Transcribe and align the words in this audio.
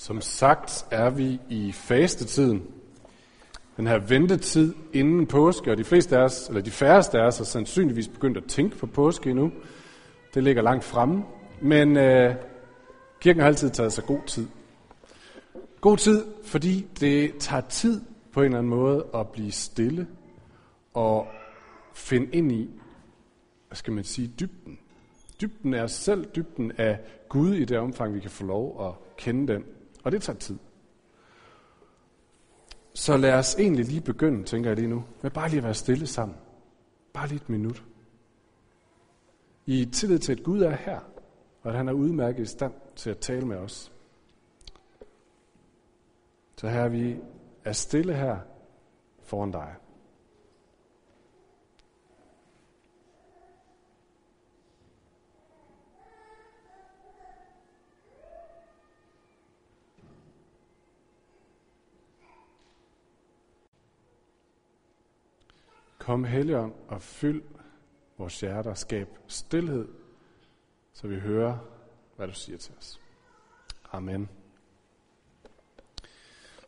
Som 0.00 0.20
sagt 0.20 0.86
er 0.90 1.10
vi 1.10 1.40
i 1.48 1.72
fastetiden. 1.72 2.62
Den 3.76 3.86
her 3.86 3.98
ventetid 3.98 4.74
inden 4.92 5.26
påske, 5.26 5.70
og 5.70 5.78
de 5.78 5.84
fleste 5.84 6.16
af 6.16 6.22
os, 6.22 6.48
eller 6.48 6.62
de 6.62 6.70
færreste 6.70 7.18
af 7.18 7.26
os, 7.26 7.38
har 7.38 7.44
sandsynligvis 7.44 8.08
begyndt 8.08 8.36
at 8.36 8.44
tænke 8.44 8.76
på 8.76 8.86
påske 8.86 9.30
endnu. 9.30 9.52
Det 10.34 10.44
ligger 10.44 10.62
langt 10.62 10.84
fremme. 10.84 11.24
Men 11.62 11.96
øh, 11.96 12.34
kirken 13.20 13.40
har 13.40 13.46
altid 13.46 13.70
taget 13.70 13.92
sig 13.92 14.04
god 14.04 14.20
tid. 14.26 14.46
God 15.80 15.96
tid, 15.96 16.24
fordi 16.44 16.86
det 17.00 17.36
tager 17.38 17.60
tid 17.60 18.00
på 18.32 18.40
en 18.40 18.44
eller 18.44 18.58
anden 18.58 18.70
måde 18.70 19.06
at 19.14 19.28
blive 19.28 19.52
stille 19.52 20.06
og 20.94 21.26
finde 21.94 22.26
ind 22.32 22.52
i, 22.52 22.70
hvad 23.68 23.76
skal 23.76 23.92
man 23.92 24.04
sige, 24.04 24.32
dybden. 24.40 24.78
Dybden 25.40 25.74
er 25.74 25.86
selv 25.86 26.24
dybden 26.36 26.72
af 26.78 26.98
Gud 27.28 27.54
i 27.54 27.64
det 27.64 27.78
omfang, 27.78 28.14
vi 28.14 28.20
kan 28.20 28.30
få 28.30 28.44
lov 28.44 28.86
at 28.88 29.16
kende 29.16 29.52
den. 29.52 29.64
Og 30.04 30.12
det 30.12 30.22
tager 30.22 30.38
tid. 30.38 30.58
Så 32.94 33.16
lad 33.16 33.32
os 33.32 33.54
egentlig 33.54 33.84
lige 33.84 34.00
begynde, 34.00 34.44
tænker 34.44 34.70
jeg 34.70 34.76
lige 34.76 34.88
nu, 34.88 35.04
med 35.22 35.30
bare 35.30 35.48
lige 35.48 35.58
at 35.58 35.64
være 35.64 35.74
stille 35.74 36.06
sammen. 36.06 36.36
Bare 37.12 37.28
lige 37.28 37.40
et 37.40 37.48
minut. 37.48 37.84
I 39.66 39.84
tillid 39.84 40.18
til, 40.18 40.32
at 40.32 40.42
Gud 40.42 40.62
er 40.62 40.70
her, 40.70 41.00
og 41.62 41.70
at 41.70 41.76
han 41.76 41.88
er 41.88 41.92
udmærket 41.92 42.42
i 42.42 42.46
stand 42.46 42.72
til 42.96 43.10
at 43.10 43.18
tale 43.18 43.46
med 43.46 43.56
os. 43.56 43.92
Så 46.56 46.68
her 46.68 46.88
vi 46.88 47.16
er 47.64 47.72
stille 47.72 48.14
her 48.14 48.38
foran 49.22 49.50
dig. 49.50 49.74
Kom 66.00 66.24
Helligånd 66.24 66.72
og 66.88 67.02
fyld 67.02 67.42
vores 68.18 68.40
hjerter, 68.40 68.74
skab 68.74 69.08
stillhed, 69.26 69.88
så 70.92 71.08
vi 71.08 71.18
hører, 71.18 71.56
hvad 72.16 72.26
du 72.26 72.34
siger 72.34 72.58
til 72.58 72.72
os. 72.78 73.00
Amen. 73.92 74.28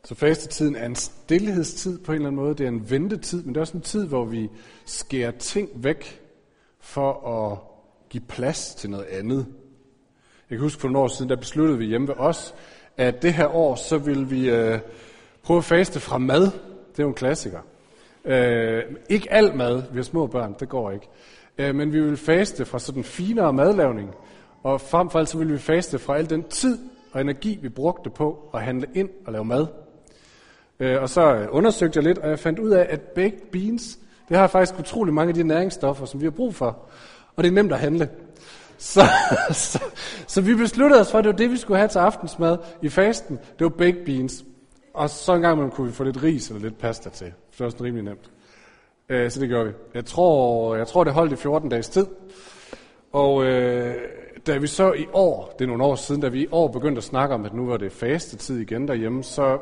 Så 0.03 0.15
fastetiden 0.15 0.75
er 0.75 0.85
en 0.85 0.95
stillhedstid 0.95 1.99
på 1.99 2.11
en 2.11 2.15
eller 2.15 2.27
anden 2.27 2.43
måde. 2.43 2.55
Det 2.55 2.63
er 2.63 2.67
en 2.67 2.89
ventetid, 2.89 3.43
men 3.43 3.55
det 3.55 3.57
er 3.57 3.61
også 3.61 3.77
en 3.77 3.83
tid, 3.83 4.07
hvor 4.07 4.25
vi 4.25 4.49
skærer 4.85 5.31
ting 5.31 5.69
væk 5.73 6.21
for 6.79 7.27
at 7.27 7.59
give 8.09 8.23
plads 8.27 8.75
til 8.75 8.89
noget 8.89 9.05
andet. 9.05 9.47
Jeg 10.49 10.57
kan 10.57 10.59
huske 10.59 10.81
for 10.81 10.87
nogle 10.87 10.99
år 10.99 11.07
siden, 11.07 11.29
der 11.29 11.35
besluttede 11.35 11.77
vi 11.77 11.85
hjemme 11.85 12.07
ved 12.07 12.15
os, 12.17 12.55
at 12.97 13.21
det 13.21 13.33
her 13.33 13.47
år, 13.47 13.75
så 13.75 13.97
vil 13.97 14.31
vi 14.31 14.49
øh, 14.49 14.79
prøve 15.43 15.57
at 15.57 15.65
faste 15.65 15.99
fra 15.99 16.17
mad. 16.17 16.41
Det 16.91 16.99
er 16.99 17.03
jo 17.03 17.07
en 17.07 17.13
klassiker. 17.13 17.61
Øh, 18.25 18.83
ikke 19.09 19.33
al 19.33 19.55
mad, 19.55 19.83
vi 19.91 19.95
har 19.95 20.03
små 20.03 20.27
børn, 20.27 20.55
det 20.59 20.69
går 20.69 20.91
ikke. 20.91 21.09
Øh, 21.57 21.75
men 21.75 21.93
vi 21.93 22.01
vil 22.01 22.17
faste 22.17 22.65
fra 22.65 22.79
sådan 22.79 23.03
finere 23.03 23.53
madlavning, 23.53 24.09
og 24.63 24.81
frem 24.81 25.09
for 25.09 25.19
alt 25.19 25.29
så 25.29 25.37
vil 25.37 25.53
vi 25.53 25.57
faste 25.57 25.99
fra 25.99 26.17
al 26.17 26.29
den 26.29 26.43
tid 26.43 26.77
og 27.11 27.21
energi, 27.21 27.59
vi 27.61 27.69
brugte 27.69 28.09
på 28.09 28.49
at 28.53 28.61
handle 28.61 28.87
ind 28.93 29.09
og 29.25 29.33
lave 29.33 29.45
mad. 29.45 29.67
Øh, 30.79 31.01
og 31.01 31.09
så 31.09 31.35
øh, 31.35 31.47
undersøgte 31.51 31.97
jeg 31.97 32.03
lidt, 32.03 32.17
og 32.17 32.29
jeg 32.29 32.39
fandt 32.39 32.59
ud 32.59 32.69
af, 32.69 32.87
at 32.89 33.01
baked 33.01 33.39
beans, 33.51 33.99
det 34.29 34.37
har 34.37 34.47
faktisk 34.47 34.79
utrolig 34.79 35.13
mange 35.13 35.29
af 35.29 35.35
de 35.35 35.43
næringsstoffer, 35.43 36.05
som 36.05 36.19
vi 36.19 36.25
har 36.25 36.31
brug 36.31 36.55
for. 36.55 36.77
Og 37.35 37.43
det 37.43 37.49
er 37.49 37.53
nemt 37.53 37.71
at 37.71 37.79
handle. 37.79 38.09
Så, 38.77 39.01
så, 39.51 39.83
så 40.27 40.41
vi 40.41 40.55
besluttede 40.55 41.01
os 41.01 41.11
for, 41.11 41.17
at 41.17 41.23
det 41.23 41.31
var 41.31 41.37
det, 41.37 41.51
vi 41.51 41.57
skulle 41.57 41.77
have 41.77 41.87
til 41.87 41.99
aftensmad 41.99 42.57
i 42.81 42.89
fasten. 42.89 43.39
Det 43.59 43.63
var 43.63 43.69
baked 43.69 44.05
beans. 44.05 44.45
Og 44.93 45.09
så 45.09 45.33
en 45.33 45.41
gang 45.41 45.53
imellem 45.53 45.71
kunne 45.71 45.87
vi 45.87 45.93
få 45.93 46.03
lidt 46.03 46.23
ris 46.23 46.49
eller 46.49 46.61
lidt 46.61 46.77
pasta 46.77 47.09
til. 47.09 47.33
For 47.51 47.57
det 47.57 47.63
var 47.63 47.69
sådan 47.69 47.85
rimelig 47.85 48.03
nemt. 48.03 48.31
Øh, 49.09 49.31
så 49.31 49.39
det 49.39 49.49
gjorde 49.49 49.65
vi. 49.65 49.73
Jeg 49.93 50.05
tror, 50.05 50.75
jeg 50.75 50.87
tror, 50.87 51.03
det 51.03 51.13
holdt 51.13 51.33
i 51.33 51.35
14 51.35 51.69
dages 51.69 51.89
tid. 51.89 52.07
Og 53.11 53.45
øh, 53.45 53.95
da 54.47 54.57
vi 54.57 54.67
så 54.67 54.93
i 54.93 55.05
år, 55.13 55.55
det 55.59 55.65
er 55.65 55.67
nogle 55.67 55.83
år 55.83 55.95
siden, 55.95 56.21
da 56.21 56.27
vi 56.27 56.43
i 56.43 56.47
år 56.51 56.67
begyndte 56.67 56.99
at 56.99 57.03
snakke 57.03 57.35
om, 57.35 57.45
at 57.45 57.53
nu 57.53 57.65
var 57.65 57.77
det 57.77 57.91
faste 57.91 58.37
tid 58.37 58.59
igen 58.59 58.87
derhjemme, 58.87 59.23
så 59.23 59.59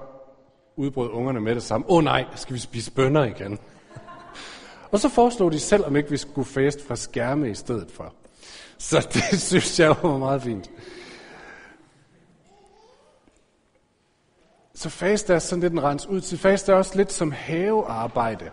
udbrød 0.75 1.09
ungerne 1.09 1.41
med 1.41 1.55
det 1.55 1.63
samme. 1.63 1.89
Åh 1.89 1.97
oh, 1.97 2.03
nej, 2.03 2.25
skal 2.35 2.53
vi 2.53 2.59
spise 2.59 2.91
bønner 2.91 3.23
igen? 3.23 3.59
og 4.91 4.99
så 4.99 5.09
foreslog 5.09 5.51
de 5.51 5.59
selv, 5.59 5.85
om 5.85 5.95
ikke 5.95 6.09
vi 6.09 6.17
skulle 6.17 6.47
faste 6.47 6.83
fra 6.87 6.95
skærme 6.95 7.49
i 7.49 7.55
stedet 7.55 7.91
for. 7.91 8.13
Så 8.77 9.07
det 9.31 9.41
synes 9.41 9.79
jeg 9.79 9.95
var 10.03 10.17
meget 10.17 10.41
fint. 10.41 10.71
Så 14.81 14.89
fast 14.89 15.29
er 15.29 15.39
sådan 15.39 15.61
lidt 15.61 15.73
en 15.73 15.83
rens 15.83 16.07
ud 16.07 16.21
til. 16.21 16.37
Fast 16.37 16.69
er 16.69 16.73
også 16.73 16.97
lidt 16.97 17.11
som 17.11 17.31
havearbejde. 17.31 18.45
Nu 18.45 18.51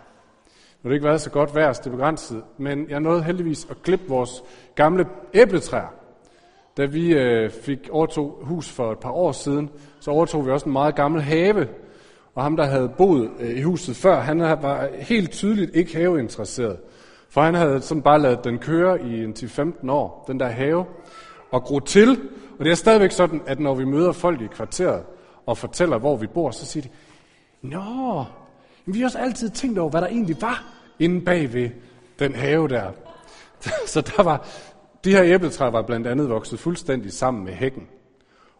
har 0.81 0.89
det 0.89 0.95
ikke 0.95 1.07
været 1.07 1.21
så 1.21 1.29
godt 1.29 1.55
vejr, 1.55 1.73
det 1.73 1.87
er 1.87 1.91
begrænset, 1.91 2.43
men 2.57 2.89
jeg 2.89 2.99
nåede 2.99 3.23
heldigvis 3.23 3.67
at 3.69 3.81
klippe 3.83 4.05
vores 4.07 4.43
gamle 4.75 5.05
æbletræer. 5.33 5.93
Da 6.77 6.85
vi 6.85 7.13
øh, 7.13 7.51
fik 7.51 7.89
overtog 7.91 8.39
hus 8.41 8.69
for 8.69 8.91
et 8.91 8.99
par 8.99 9.11
år 9.11 9.31
siden, 9.31 9.69
så 9.99 10.11
overtog 10.11 10.45
vi 10.45 10.51
også 10.51 10.65
en 10.65 10.73
meget 10.73 10.95
gammel 10.95 11.21
have. 11.21 11.67
Og 12.35 12.43
ham, 12.43 12.57
der 12.57 12.65
havde 12.65 12.89
boet 12.97 13.29
øh, 13.39 13.57
i 13.57 13.61
huset 13.61 13.95
før, 13.95 14.19
han 14.19 14.39
var 14.39 14.89
helt 14.99 15.31
tydeligt 15.31 15.75
ikke 15.75 15.97
haveinteresseret. 15.97 16.77
For 17.29 17.41
han 17.41 17.53
havde 17.53 17.81
sådan 17.81 18.03
bare 18.03 18.21
lavet 18.21 18.43
den 18.43 18.59
køre 18.59 19.01
i 19.01 19.23
en 19.23 19.33
10-15 19.39 19.91
år, 19.91 20.25
den 20.27 20.39
der 20.39 20.47
have, 20.47 20.85
og 21.51 21.63
gro 21.63 21.79
til. 21.79 22.09
Og 22.59 22.65
det 22.65 22.71
er 22.71 22.75
stadigvæk 22.75 23.11
sådan, 23.11 23.41
at 23.47 23.59
når 23.59 23.75
vi 23.75 23.85
møder 23.85 24.11
folk 24.11 24.41
i 24.41 24.47
kvarteret, 24.47 25.03
og 25.49 25.57
fortæller, 25.57 25.97
hvor 25.97 26.15
vi 26.15 26.27
bor, 26.27 26.51
så 26.51 26.65
siger 26.65 26.83
de, 26.83 26.89
Nå, 27.61 28.25
vi 28.85 28.99
har 28.99 29.05
også 29.05 29.17
altid 29.17 29.49
tænkt 29.49 29.79
over, 29.79 29.89
hvad 29.89 30.01
der 30.01 30.07
egentlig 30.07 30.41
var 30.41 30.63
inde 30.99 31.25
bag 31.25 31.53
ved 31.53 31.69
den 32.19 32.35
have 32.35 32.67
der. 32.67 32.91
Så 33.93 34.01
der 34.01 34.23
var, 34.23 34.47
de 35.03 35.11
her 35.11 35.23
æbletræer 35.23 35.71
var 35.71 35.81
blandt 35.81 36.07
andet 36.07 36.29
vokset 36.29 36.59
fuldstændig 36.59 37.13
sammen 37.13 37.45
med 37.45 37.53
hækken. 37.53 37.87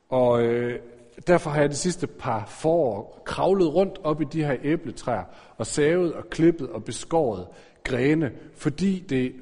Og 0.09 0.41
øh, 0.41 0.79
derfor 1.27 1.49
har 1.49 1.61
jeg 1.61 1.69
de 1.69 1.75
sidste 1.75 2.07
par 2.07 2.45
forår 2.47 3.21
kravlet 3.25 3.73
rundt 3.73 3.99
op 4.03 4.21
i 4.21 4.25
de 4.25 4.43
her 4.43 4.55
æbletræer 4.63 5.23
og 5.57 5.67
savet 5.67 6.13
og 6.13 6.29
klippet 6.29 6.69
og 6.69 6.83
beskåret 6.83 7.47
grene, 7.83 8.31
fordi 8.55 9.05
det 9.09 9.33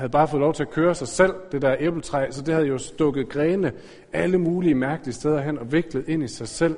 havde 0.00 0.10
bare 0.10 0.28
fået 0.28 0.40
lov 0.40 0.54
til 0.54 0.62
at 0.62 0.70
køre 0.70 0.94
sig 0.94 1.08
selv, 1.08 1.34
det 1.52 1.62
der 1.62 1.76
æbletræ, 1.78 2.30
så 2.30 2.42
det 2.42 2.54
havde 2.54 2.66
jo 2.66 2.78
stukket 2.78 3.28
grene 3.28 3.72
alle 4.12 4.38
mulige 4.38 4.74
mærkelige 4.74 5.14
steder 5.14 5.40
hen 5.40 5.58
og 5.58 5.72
viklet 5.72 6.08
ind 6.08 6.22
i 6.22 6.28
sig 6.28 6.48
selv, 6.48 6.76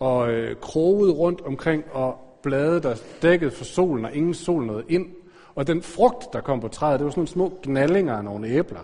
og 0.00 0.32
øh, 0.32 0.56
kroget 0.56 1.18
rundt 1.18 1.40
omkring, 1.40 1.84
og 1.92 2.38
blade, 2.42 2.82
der 2.82 2.96
dækkede 3.22 3.50
for 3.50 3.64
solen, 3.64 4.04
og 4.04 4.14
ingen 4.14 4.34
sol 4.34 4.66
nåede 4.66 4.84
ind. 4.88 5.06
Og 5.54 5.66
den 5.66 5.82
frugt, 5.82 6.32
der 6.32 6.40
kom 6.40 6.60
på 6.60 6.68
træet, 6.68 7.00
det 7.00 7.04
var 7.04 7.10
sådan 7.10 7.20
nogle 7.20 7.28
små 7.28 7.58
knallinger 7.62 8.14
af 8.14 8.24
nogle 8.24 8.48
æbler. 8.48 8.80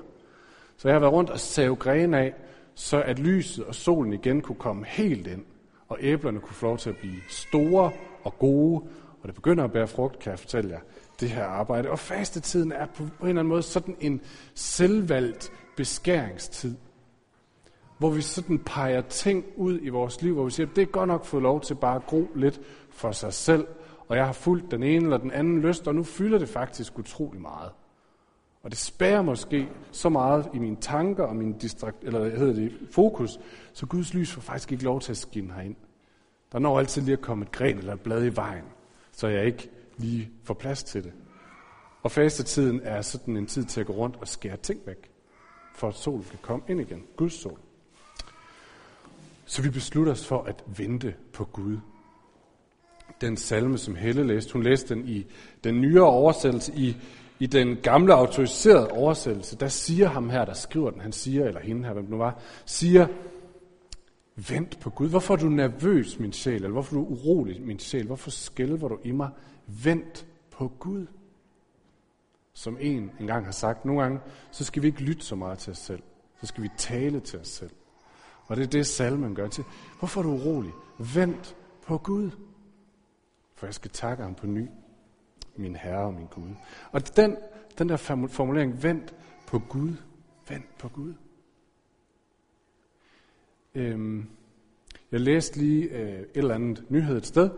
Så 0.77 0.89
jeg 0.89 0.95
har 0.95 1.01
været 1.01 1.13
rundt 1.13 1.31
og 1.31 1.39
savet 1.39 1.79
grene 1.79 2.19
af, 2.19 2.35
så 2.75 3.03
at 3.03 3.19
lyset 3.19 3.65
og 3.65 3.75
solen 3.75 4.13
igen 4.13 4.41
kunne 4.41 4.57
komme 4.57 4.85
helt 4.87 5.27
ind, 5.27 5.45
og 5.89 5.99
æblerne 6.01 6.41
kunne 6.41 6.55
få 6.55 6.67
lov 6.67 6.79
til 6.79 6.91
at 6.91 6.97
blive 6.97 7.21
store 7.29 7.91
og 8.25 8.39
gode, 8.39 8.83
og 9.23 9.27
det 9.27 9.35
begynder 9.35 9.65
at 9.65 9.73
bære 9.73 9.87
frugt, 9.87 10.19
kan 10.19 10.31
jeg 10.31 10.39
fortælle 10.39 10.71
jer 10.71 10.81
det 11.23 11.31
her 11.31 11.45
arbejde. 11.45 11.91
Og 11.91 11.99
fastetiden 11.99 12.73
er 12.73 12.87
på 12.87 13.03
en 13.03 13.11
eller 13.21 13.29
anden 13.29 13.47
måde 13.47 13.63
sådan 13.63 13.97
en 14.01 14.21
selvvalgt 14.55 15.53
beskæringstid, 15.77 16.77
hvor 17.99 18.11
vi 18.11 18.21
sådan 18.21 18.59
peger 18.59 19.01
ting 19.01 19.45
ud 19.57 19.79
i 19.83 19.89
vores 19.89 20.23
liv, 20.23 20.35
hvor 20.35 20.45
vi 20.45 20.51
siger, 20.51 20.67
at 20.67 20.77
det 20.77 20.83
er 20.83 20.87
godt 20.87 21.09
nok 21.09 21.25
fået 21.25 21.43
lov 21.43 21.61
til 21.61 21.75
bare 21.75 21.97
at 21.97 22.07
gro 22.07 22.31
lidt 22.35 22.61
for 22.91 23.13
sig 23.13 23.33
selv, 23.33 23.67
og 24.09 24.17
jeg 24.17 24.27
har 24.27 24.33
fulgt 24.33 24.71
den 24.71 24.83
ene 24.83 25.05
eller 25.05 25.19
den 25.19 25.31
anden 25.31 25.61
lyst, 25.61 25.89
og 25.89 25.95
nu 25.95 26.03
fylder 26.03 26.39
det 26.39 26.49
faktisk 26.49 26.99
utrolig 26.99 27.41
meget. 27.41 27.71
Og 28.63 28.71
det 28.71 28.79
spærer 28.79 29.23
måske 29.23 29.69
så 29.91 30.09
meget 30.09 30.49
i 30.55 30.59
mine 30.59 30.77
tanker 30.81 31.25
og 31.25 31.37
min 31.37 31.53
distrakt, 31.53 32.05
eller 32.05 32.21
hvad 32.21 32.31
hedder 32.31 32.55
det, 32.55 32.73
fokus, 32.91 33.39
så 33.73 33.87
Guds 33.87 34.15
lys 34.15 34.33
får 34.33 34.41
faktisk 34.41 34.73
ikke 34.73 34.85
lov 34.85 35.01
til 35.01 35.13
at 35.13 35.17
skinne 35.17 35.55
herind. 35.55 35.77
Der 36.53 36.59
når 36.59 36.79
altid 36.79 37.03
lige 37.03 37.13
at 37.13 37.21
komme 37.21 37.45
et 37.45 37.53
gren 37.53 37.79
eller 37.79 37.93
et 37.93 38.01
blad 38.01 38.25
i 38.25 38.37
vejen, 38.37 38.65
så 39.13 39.29
jeg 39.29 39.47
ikke 39.47 39.71
lige 40.03 40.31
får 40.45 40.55
plads 40.55 40.83
til 40.83 41.05
det. 41.05 41.13
Og 42.03 42.11
fastetiden 42.11 42.81
er 42.85 43.03
sådan 43.03 43.37
en 43.37 43.47
tid 43.47 43.65
til 43.65 43.81
at 43.81 43.87
gå 43.87 43.93
rundt 43.93 44.17
og 44.21 44.29
skære 44.29 44.57
ting 44.57 44.81
væk, 44.87 45.11
for 45.75 45.89
at 45.89 45.95
solen 45.95 46.25
kan 46.31 46.39
komme 46.43 46.65
ind 46.69 46.81
igen. 46.81 47.03
Guds 47.17 47.33
sol. 47.33 47.59
Så 49.45 49.63
vi 49.63 49.71
beslutter 49.71 50.13
os 50.13 50.27
for 50.27 50.43
at 50.43 50.65
vente 50.77 51.15
på 51.33 51.45
Gud. 51.45 51.79
Den 53.21 53.37
salme, 53.37 53.79
som 53.79 53.95
Helle 53.95 54.27
læste, 54.27 54.53
hun 54.53 54.63
læste 54.63 54.95
den 54.95 55.09
i 55.09 55.27
den 55.65 55.81
nyere 55.81 56.07
oversættelse, 56.07 56.73
i, 56.77 56.97
i 57.39 57.47
den 57.47 57.77
gamle 57.77 58.15
autoriserede 58.15 58.89
oversættelse, 58.89 59.57
der 59.57 59.69
siger 59.69 60.09
ham 60.09 60.31
her, 60.31 60.45
der 60.45 60.55
skriver 60.55 60.91
den, 60.91 61.01
han 61.01 61.13
siger, 61.13 61.45
eller 61.45 61.61
hende 61.61 61.85
her, 61.85 61.93
hvem 61.93 62.05
det 62.05 62.11
nu 62.11 62.19
var, 62.19 62.41
siger, 62.67 63.07
vent 64.37 64.81
på 64.81 64.91
Gud. 64.91 65.09
Hvorfor 65.09 65.35
er 65.35 65.39
du 65.39 65.49
nervøs, 65.49 66.19
min 66.19 66.33
sjæl? 66.33 66.55
Eller 66.55 66.69
hvorfor 66.69 66.97
er 66.97 67.01
du 67.01 67.07
urolig, 67.07 67.63
min 67.63 67.79
sjæl? 67.79 68.07
Hvorfor 68.07 68.31
skælver 68.31 68.89
du 68.89 68.99
i 69.05 69.11
mig? 69.11 69.31
Vent 69.85 70.27
på 70.51 70.69
Gud. 70.79 71.07
Som 72.53 72.77
en 72.81 73.11
engang 73.21 73.45
har 73.45 73.53
sagt, 73.53 73.85
nogle 73.85 74.03
gange, 74.03 74.21
så 74.51 74.65
skal 74.65 74.83
vi 74.83 74.87
ikke 74.87 75.03
lytte 75.03 75.25
så 75.25 75.37
meget 75.37 75.59
til 75.59 75.71
os 75.71 75.79
selv. 75.79 76.03
Så 76.41 76.47
skal 76.47 76.63
vi 76.63 76.69
tale 76.79 77.21
til 77.21 77.39
os 77.39 77.49
selv. 77.49 77.71
Og 78.47 78.57
det 78.57 78.63
er 78.63 78.69
det, 78.69 78.87
salmen 78.87 79.35
gør 79.35 79.49
til. 79.49 79.65
Hvorfor 79.99 80.21
er 80.21 80.25
du 80.25 80.31
urolig? 80.31 80.73
Vent 81.15 81.57
på 81.87 81.99
Gud. 81.99 82.31
For 83.55 83.67
jeg 83.67 83.75
skal 83.75 83.91
takke 83.91 84.23
ham 84.23 84.35
på 84.35 84.47
ny, 84.47 84.69
min 85.57 85.77
Herre 85.77 86.05
og 86.05 86.15
min 86.15 86.27
Gud. 86.27 86.49
Og 86.93 87.17
den, 87.17 87.37
den 87.79 87.89
der 87.89 87.97
formulering, 88.29 88.83
vent 88.83 89.15
på 89.47 89.59
Gud, 89.59 89.95
vent 90.49 90.79
på 90.79 90.89
Gud. 90.89 91.15
Øhm, 93.75 94.29
jeg 95.13 95.21
læste 95.21 95.59
lige 95.59 95.89
øh, 95.89 96.21
et 96.21 96.27
eller 96.35 96.55
andet 96.55 96.85
nyhed 96.89 97.17
et 97.17 97.27
sted, 97.27 97.51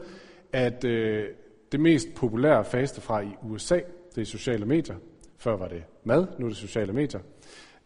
at 0.52 0.84
øh, 0.84 1.28
det 1.74 1.82
mest 1.82 2.14
populære 2.14 2.64
faste 2.64 3.00
fra 3.00 3.20
i 3.20 3.36
USA, 3.42 3.80
det 4.14 4.20
er 4.20 4.24
sociale 4.24 4.66
medier. 4.66 4.96
Før 5.38 5.56
var 5.56 5.68
det 5.68 5.82
mad, 6.04 6.26
nu 6.38 6.46
er 6.46 6.50
det 6.50 6.58
sociale 6.58 6.92
medier. 6.92 7.20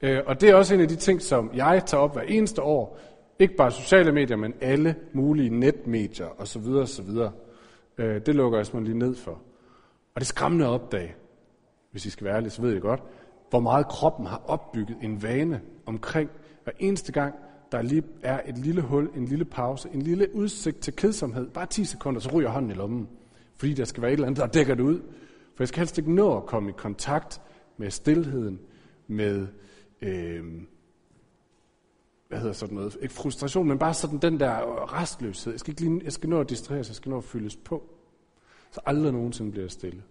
Øh, 0.03 0.21
og 0.27 0.41
det 0.41 0.49
er 0.49 0.55
også 0.55 0.75
en 0.75 0.81
af 0.81 0.89
de 0.89 0.97
ting, 0.97 1.23
som 1.23 1.51
jeg 1.55 1.83
tager 1.87 2.03
op 2.03 2.13
hver 2.13 2.23
eneste 2.23 2.63
år. 2.63 2.99
Ikke 3.39 3.57
bare 3.57 3.71
sociale 3.71 4.13
medier, 4.13 4.37
men 4.37 4.55
alle 4.61 4.95
mulige 5.13 5.51
netmedier 5.51 6.41
osv. 6.41 6.67
osv. 6.67 7.09
Øh, 7.99 8.21
det 8.27 8.35
lukker 8.35 8.59
jeg 8.59 8.67
simpelthen 8.67 8.99
lige 8.99 9.09
ned 9.09 9.17
for. 9.17 9.31
Og 10.15 10.15
det 10.15 10.21
er 10.21 10.25
skræmmende 10.25 10.65
at 10.65 10.71
opdage, 10.71 11.15
hvis 11.91 12.07
I 12.07 12.11
skal 12.11 12.25
være 12.25 12.37
ærlige, 12.37 12.51
så 12.51 12.63
ved 12.63 12.77
I 12.77 12.79
godt, 12.79 13.03
hvor 13.51 13.61
meget 13.61 13.89
kroppen 13.89 14.27
har 14.27 14.43
opbygget 14.47 14.97
en 15.03 15.23
vane 15.23 15.61
omkring 15.87 16.31
hver 16.65 16.73
eneste 16.79 17.13
gang, 17.13 17.35
der 17.73 17.83
lige 17.83 18.03
er 18.23 18.41
et 18.47 18.59
lille 18.59 18.83
hul, 18.83 19.11
en 19.17 19.25
lille 19.25 19.45
pause, 19.45 19.89
en 19.93 20.03
lille 20.03 20.35
udsigt 20.35 20.81
til 20.81 20.97
kedsomhed, 20.97 21.49
bare 21.49 21.67
10 21.67 21.85
sekunder, 21.85 22.21
så 22.21 22.31
ryger 22.33 22.51
hånden 22.51 22.71
i 22.71 22.75
lommen. 22.75 23.09
Fordi 23.59 23.75
der 23.75 23.85
skal 23.85 24.03
være 24.03 24.11
et 24.11 24.15
eller 24.15 24.27
andet, 24.27 24.41
der 24.41 24.47
dækker 24.47 24.75
det 24.75 24.83
ud. 24.83 25.01
For 25.55 25.63
jeg 25.63 25.69
skal 25.69 25.79
helst 25.79 25.99
ikke 25.99 26.15
nå 26.15 26.37
at 26.37 26.47
komme 26.47 26.71
i 26.71 26.75
kontakt 26.77 27.41
med 27.77 27.91
stillheden, 27.91 28.61
med, 29.07 29.49
øh, 30.03 30.63
hvad 32.29 32.39
hedder 32.39 32.53
sådan 32.53 32.75
noget, 32.75 32.97
ikke 33.03 33.15
frustration, 33.15 33.69
men 33.69 33.79
bare 33.79 33.95
sådan 33.95 34.19
den 34.19 34.41
der 34.41 34.93
restløshed. 34.95 35.53
Jeg 35.53 35.61
skal, 35.61 35.71
ikke 35.71 35.81
lige, 35.81 36.01
jeg 36.05 36.13
skal 36.13 36.29
nå 36.29 36.41
at 36.41 36.51
distrahere 36.51 36.85
jeg 36.89 36.97
skal 36.97 37.11
nå 37.11 37.19
at 37.19 37.25
fyldes 37.25 37.57
på. 37.57 37.95
Så 38.71 38.81
aldrig 38.87 39.13
nogensinde 39.13 39.51
bliver 39.51 39.65
jeg 39.65 39.71
stille. 39.71 40.03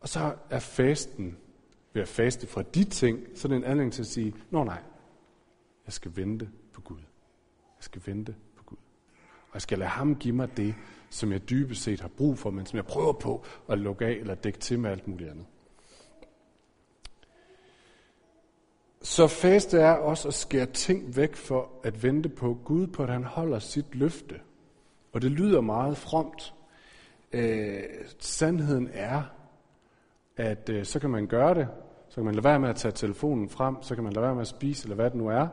Og 0.00 0.08
så 0.08 0.34
er 0.50 0.58
fasten 0.58 1.36
ved 1.92 2.02
at 2.02 2.08
faste 2.08 2.46
fra 2.46 2.62
de 2.62 2.84
ting, 2.84 3.18
så 3.34 3.48
er 3.48 3.50
det 3.50 3.56
en 3.56 3.64
anledning 3.64 3.92
til 3.92 4.02
at 4.02 4.06
sige, 4.06 4.34
nå 4.50 4.64
nej, 4.64 4.82
jeg 5.86 5.92
skal 5.92 6.16
vente 6.16 6.50
på 6.72 6.80
Gud. 6.80 6.98
Jeg 7.78 7.84
skal 7.84 8.02
vente. 8.06 8.34
Og 9.58 9.60
jeg 9.60 9.62
skal 9.62 9.78
lade 9.78 9.90
ham 9.90 10.16
give 10.16 10.34
mig 10.34 10.56
det, 10.56 10.74
som 11.10 11.32
jeg 11.32 11.50
dybest 11.50 11.82
set 11.82 12.00
har 12.00 12.08
brug 12.08 12.38
for, 12.38 12.50
men 12.50 12.66
som 12.66 12.76
jeg 12.76 12.86
prøver 12.86 13.12
på 13.12 13.44
at 13.68 13.78
lukke 13.78 14.06
af 14.06 14.10
eller 14.10 14.34
dække 14.34 14.58
til 14.58 14.78
med 14.78 14.90
alt 14.90 15.08
muligt 15.08 15.30
andet. 15.30 15.46
Så 19.02 19.26
faste 19.26 19.78
er 19.78 19.92
også 19.92 20.28
at 20.28 20.34
skære 20.34 20.66
ting 20.66 21.16
væk 21.16 21.36
for 21.36 21.70
at 21.82 22.02
vente 22.02 22.28
på 22.28 22.58
Gud, 22.64 22.86
på 22.86 23.02
at 23.02 23.08
han 23.08 23.24
holder 23.24 23.58
sit 23.58 23.94
løfte. 23.94 24.40
Og 25.12 25.22
det 25.22 25.30
lyder 25.30 25.60
meget 25.60 25.96
fromt. 25.96 26.54
Øh, 27.32 27.82
sandheden 28.18 28.88
er, 28.92 29.22
at 30.36 30.68
øh, 30.68 30.84
så 30.84 31.00
kan 31.00 31.10
man 31.10 31.26
gøre 31.26 31.54
det, 31.54 31.68
så 32.08 32.14
kan 32.14 32.24
man 32.24 32.34
lade 32.34 32.44
være 32.44 32.60
med 32.60 32.68
at 32.68 32.76
tage 32.76 32.92
telefonen 32.92 33.48
frem, 33.48 33.82
så 33.82 33.94
kan 33.94 34.04
man 34.04 34.12
lade 34.12 34.24
være 34.24 34.34
med 34.34 34.42
at 34.42 34.48
spise, 34.48 34.84
eller 34.84 34.96
hvad 34.96 35.10
det 35.10 35.18
nu 35.18 35.28
er. 35.28 35.48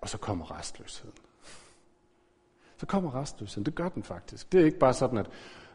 Og 0.00 0.08
så 0.08 0.18
kommer 0.18 0.58
restløsheden. 0.58 1.18
Så 2.84 2.88
kommer 2.88 3.14
restløsheden. 3.14 3.66
Det 3.66 3.74
gør 3.74 3.88
den 3.88 4.02
faktisk. 4.02 4.52
Det 4.52 4.60
er 4.60 4.64
ikke 4.64 4.78
bare 4.78 4.92
sådan, 4.92 5.18
at 5.18 5.30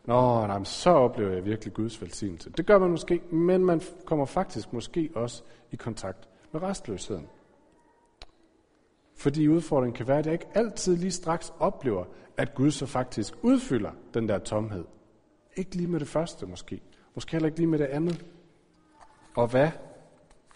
Nå, 0.06 0.48
nej, 0.48 0.64
så 0.64 0.90
oplever 0.90 1.32
jeg 1.32 1.46
virkelig 1.46 1.74
Guds 1.74 2.02
velsignelse. 2.02 2.50
Det 2.50 2.66
gør 2.66 2.80
man 2.80 2.90
måske, 2.90 3.22
men 3.32 3.66
man 3.66 3.82
kommer 4.06 4.26
faktisk 4.26 4.74
måske 4.74 5.10
også 5.16 5.44
i 5.72 5.76
kontakt 5.76 6.30
med 6.52 6.62
restløsheden. 6.62 7.28
Fordi 9.16 9.48
udfordringen 9.48 9.96
kan 9.96 10.08
være, 10.08 10.20
at 10.20 10.26
jeg 10.26 10.34
ikke 10.34 10.48
altid 10.54 10.96
lige 10.96 11.12
straks 11.12 11.54
oplever, 11.60 12.06
at 12.38 12.56
Gud 12.56 12.72
så 12.72 12.86
faktisk 12.86 13.34
udfylder 13.42 13.92
den 14.14 14.30
der 14.30 14.40
tomhed. 14.40 14.86
Ikke 15.56 15.76
lige 15.76 15.88
med 15.88 16.00
det 16.00 16.08
første 16.08 16.46
måske. 16.46 16.82
Måske 17.16 17.32
heller 17.32 17.48
ikke 17.48 17.60
lige 17.60 17.68
med 17.68 17.80
det 17.80 17.86
andet. 17.86 18.26
Og 19.36 19.48
hvad 19.48 19.70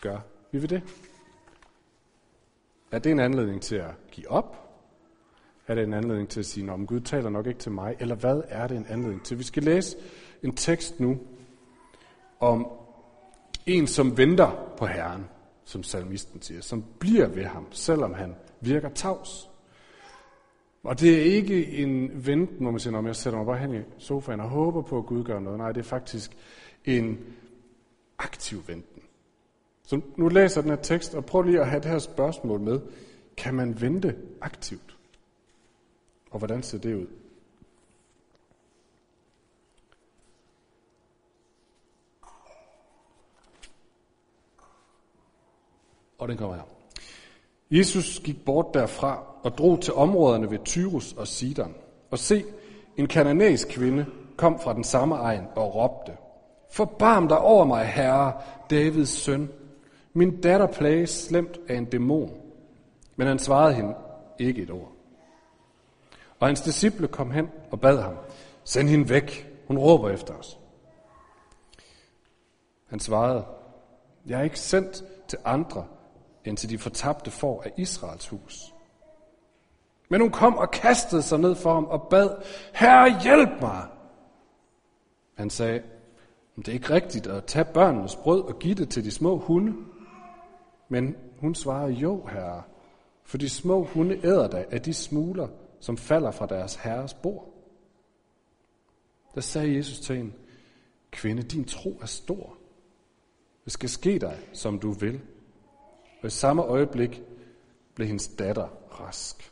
gør 0.02 0.20
vi 0.52 0.62
ved 0.62 0.68
det? 0.68 0.82
Er 2.92 3.00
det 3.00 3.12
en 3.12 3.20
anledning 3.20 3.62
til 3.62 3.76
at 3.76 3.92
give 4.12 4.32
op? 4.32 4.63
Er 5.68 5.76
det 5.76 5.84
en 5.84 5.94
anledning 5.94 6.30
til 6.30 6.40
at 6.40 6.46
sige, 6.46 6.72
om 6.72 6.88
Gud 6.88 7.00
taler 7.00 7.30
nok 7.30 7.48
ikke 7.48 7.60
til 7.60 7.72
mig? 7.72 7.96
Eller 8.00 8.16
hvad 8.16 8.42
er 8.48 8.68
det 8.68 8.78
en 8.78 8.86
anledning 8.90 9.24
til? 9.24 9.40
Vi 9.40 9.44
skal 9.44 9.64
læse 9.64 9.98
en 10.44 10.56
tekst 10.56 11.00
nu 11.00 11.18
om 12.40 12.68
en, 13.66 13.88
som 13.88 14.18
venter 14.18 14.74
på 14.78 14.86
Herren, 14.86 15.26
som 15.64 15.84
salmisten 15.84 16.42
siger, 16.42 16.62
som 16.62 16.86
bliver 17.00 17.28
ved 17.28 17.44
ham, 17.44 17.68
selvom 17.72 18.14
han 18.14 18.36
virker 18.62 18.90
tavs. 18.90 19.50
Og 20.84 21.00
det 21.00 21.18
er 21.18 21.24
ikke 21.24 21.68
en 21.68 22.26
venten, 22.26 22.58
hvor 22.62 22.72
man 22.72 22.80
siger, 22.80 22.98
om 22.98 23.08
jeg 23.08 23.16
sætter 23.16 23.40
mig 23.40 23.46
bare 23.46 23.58
hen 23.58 23.76
i 23.76 23.82
sofaen 23.98 24.40
og 24.40 24.50
håber 24.50 24.82
på, 24.82 24.98
at 24.98 25.06
Gud 25.06 25.24
gør 25.24 25.40
noget. 25.40 25.58
Nej, 25.58 25.72
det 25.72 25.80
er 25.80 25.86
faktisk 25.86 26.38
en 26.86 27.20
aktiv 28.20 28.64
venten. 28.68 29.02
Så 29.84 30.02
nu 30.16 30.28
læser 30.28 30.62
jeg 30.62 30.64
den 30.64 30.72
her 30.72 30.84
tekst, 30.84 31.16
og 31.16 31.26
prøv 31.26 31.42
lige 31.42 31.60
at 31.60 31.68
have 31.68 31.82
det 31.82 31.92
her 31.92 32.00
spørgsmål 32.00 32.60
med. 32.60 32.80
Kan 33.38 33.54
man 33.54 33.82
vente 33.82 34.16
aktivt? 34.42 34.98
Og 36.34 36.40
hvordan 36.40 36.64
ser 36.64 36.78
det 36.78 36.96
ud? 36.96 37.08
Og 46.18 46.28
den 46.28 46.38
kommer 46.38 46.56
her. 46.56 46.64
Jesus 47.72 48.20
gik 48.20 48.46
bort 48.46 48.74
derfra 48.74 49.24
og 49.44 49.58
drog 49.58 49.82
til 49.82 49.94
områderne 49.94 50.52
ved 50.52 50.60
Tyrus 50.66 51.14
og 51.14 51.28
Sidon. 51.28 51.76
Og 52.12 52.20
se, 52.20 52.44
en 52.98 53.08
kananæisk 53.08 53.68
kvinde 53.68 54.06
kom 54.38 54.60
fra 54.60 54.74
den 54.74 54.84
samme 54.84 55.16
egen 55.16 55.46
og 55.56 55.76
råbte, 55.76 56.18
Forbarm 56.72 57.28
dig 57.28 57.40
over 57.40 57.66
mig, 57.66 57.86
herre, 57.86 58.42
Davids 58.70 59.10
søn. 59.10 59.50
Min 60.14 60.42
datter 60.42 60.68
plages 60.68 61.10
slemt 61.10 61.60
af 61.68 61.76
en 61.76 61.86
dæmon. 61.86 62.32
Men 63.16 63.28
han 63.28 63.40
svarede 63.40 63.74
hende 63.74 63.96
ikke 64.40 64.62
et 64.62 64.72
ord. 64.72 64.93
Og 66.44 66.50
hans 66.50 66.62
disciple 66.62 67.08
kom 67.08 67.32
hen 67.32 67.50
og 67.72 67.82
bad 67.82 68.02
ham, 68.02 68.18
send 68.64 68.90
hende 68.90 69.10
væk, 69.10 69.52
hun 69.68 69.78
råber 69.78 70.10
efter 70.10 70.34
os. 70.34 70.60
Han 72.88 73.00
svarede, 73.00 73.46
jeg 74.26 74.40
er 74.40 74.44
ikke 74.44 74.60
sendt 74.60 75.04
til 75.28 75.40
andre, 75.46 75.86
end 76.46 76.58
til 76.58 76.70
de 76.70 76.78
fortabte 76.78 77.32
får 77.32 77.64
af 77.66 77.72
Israels 77.78 78.28
hus. 78.28 78.74
Men 80.10 80.22
hun 80.22 80.32
kom 80.32 80.58
og 80.58 80.72
kastede 80.72 81.22
sig 81.22 81.40
ned 81.40 81.56
for 81.56 81.74
ham 81.74 81.86
og 81.86 82.08
bad, 82.10 82.30
Herre, 82.74 83.22
hjælp 83.22 83.62
mig! 83.62 83.88
Han 85.34 85.50
sagde, 85.50 85.84
det 86.56 86.68
er 86.68 86.74
ikke 86.74 86.94
rigtigt 86.94 87.28
at 87.28 87.46
tage 87.46 87.66
børnenes 87.66 88.16
brød 88.16 88.42
og 88.44 88.60
give 88.60 88.76
det 88.76 88.90
til 88.90 89.04
de 89.04 89.12
små 89.12 89.38
hunde. 89.38 89.74
Men 90.90 91.16
hun 91.40 91.56
svarede, 91.56 91.92
jo, 91.92 92.26
herre, 92.26 92.64
for 93.24 93.38
de 93.38 93.50
små 93.50 93.84
hunde 93.84 94.20
æder 94.26 94.48
da 94.48 94.66
af 94.72 94.82
de 94.82 94.94
smuler, 94.94 95.48
som 95.84 95.98
falder 95.98 96.32
fra 96.32 96.46
deres 96.46 96.76
herres 96.76 97.14
bord. 97.14 97.54
Der 99.36 99.42
sagde 99.42 99.76
Jesus 99.76 100.00
til 100.00 100.16
hende, 100.16 100.34
kvinde, 101.12 101.44
din 101.44 101.66
tro 101.66 102.00
er 102.02 102.06
stor. 102.06 102.58
Det 103.66 103.74
skal 103.74 103.90
ske 103.90 104.20
dig, 104.20 104.40
som 104.54 104.80
du 104.80 104.92
vil. 104.92 105.22
Og 106.22 106.28
i 106.28 106.30
samme 106.30 106.64
øjeblik 106.64 107.22
blev 107.96 108.08
hendes 108.08 108.28
datter 108.28 108.68
rask. 109.00 109.52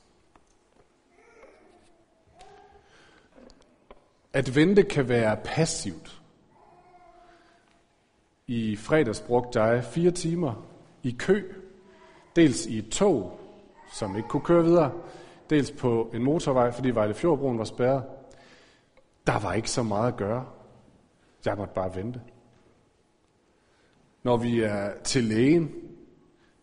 At 4.33 4.55
vente 4.55 4.83
kan 4.83 5.09
være 5.09 5.37
passivt. 5.43 6.21
I 8.47 8.75
fredags 8.75 9.21
brugte 9.21 9.61
jeg 9.61 9.83
fire 9.83 10.11
timer 10.11 10.67
i 11.03 11.15
kø, 11.19 11.53
dels 12.35 12.65
i 12.65 12.77
et 12.77 12.89
tog, 12.89 13.39
som 13.93 14.17
ikke 14.17 14.29
kunne 14.29 14.45
køre 14.45 14.63
videre, 14.63 14.91
dels 15.51 15.71
på 15.71 16.11
en 16.13 16.23
motorvej, 16.23 16.71
fordi 16.71 16.89
Vejlefjordbroen 16.89 17.57
var 17.57 17.63
spærret. 17.63 18.03
Der 19.27 19.39
var 19.39 19.53
ikke 19.53 19.71
så 19.71 19.83
meget 19.83 20.07
at 20.07 20.17
gøre. 20.17 20.45
Jeg 21.45 21.57
måtte 21.57 21.73
bare 21.73 21.95
vente. 21.95 22.21
Når 24.23 24.37
vi 24.37 24.61
er 24.61 24.89
til 25.03 25.23
lægen, 25.23 25.71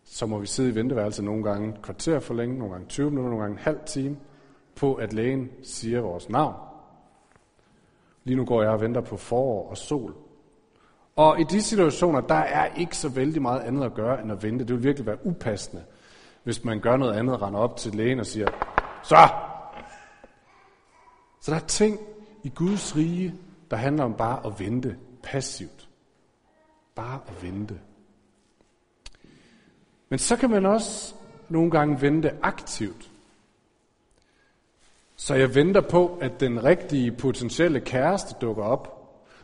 så 0.03 0.25
må 0.25 0.39
vi 0.39 0.47
sidde 0.47 0.69
i 0.69 0.75
venteværelset 0.75 1.25
nogle 1.25 1.43
gange 1.43 1.69
et 1.69 1.81
kvarter 1.81 2.19
for 2.19 2.33
længe, 2.33 2.57
nogle 2.57 2.73
gange 2.73 2.87
20 2.87 3.09
minutter, 3.09 3.29
nogle 3.29 3.43
gange 3.43 3.57
en 3.57 3.63
halv 3.63 3.79
time, 3.85 4.17
på 4.75 4.93
at 4.93 5.13
lægen 5.13 5.49
siger 5.63 6.01
vores 6.01 6.29
navn. 6.29 6.55
Lige 8.23 8.37
nu 8.37 8.45
går 8.45 8.61
jeg 8.61 8.71
og 8.71 8.81
venter 8.81 9.01
på 9.01 9.17
forår 9.17 9.69
og 9.69 9.77
sol. 9.77 10.15
Og 11.15 11.39
i 11.39 11.43
de 11.43 11.61
situationer, 11.61 12.21
der 12.21 12.35
er 12.35 12.75
ikke 12.75 12.97
så 12.97 13.09
vældig 13.09 13.41
meget 13.41 13.61
andet 13.61 13.83
at 13.83 13.93
gøre, 13.93 14.21
end 14.21 14.31
at 14.31 14.43
vente. 14.43 14.65
Det 14.65 14.75
vil 14.75 14.83
virkelig 14.83 15.05
være 15.05 15.25
upassende, 15.25 15.83
hvis 16.43 16.63
man 16.63 16.79
gør 16.79 16.97
noget 16.97 17.13
andet, 17.13 17.41
render 17.41 17.59
op 17.59 17.77
til 17.77 17.95
lægen 17.95 18.19
og 18.19 18.25
siger, 18.25 18.47
så! 19.03 19.29
Så 21.41 21.51
der 21.51 21.57
er 21.57 21.65
ting 21.65 21.99
i 22.43 22.49
Guds 22.49 22.95
rige, 22.95 23.35
der 23.71 23.77
handler 23.77 24.03
om 24.03 24.13
bare 24.13 24.45
at 24.45 24.59
vente 24.59 24.97
passivt. 25.23 25.89
Bare 26.95 27.19
at 27.27 27.43
vente. 27.43 27.79
Men 30.09 30.19
så 30.19 30.35
kan 30.35 30.49
man 30.49 30.65
også 30.65 31.15
nogle 31.49 31.71
gange 31.71 32.01
vente 32.01 32.31
aktivt. 32.41 33.09
Så 35.15 35.35
jeg 35.35 35.55
venter 35.55 35.81
på, 35.81 36.17
at 36.21 36.39
den 36.39 36.63
rigtige 36.63 37.11
potentielle 37.11 37.79
kæreste 37.79 38.35
dukker 38.41 38.63
op. 38.63 38.95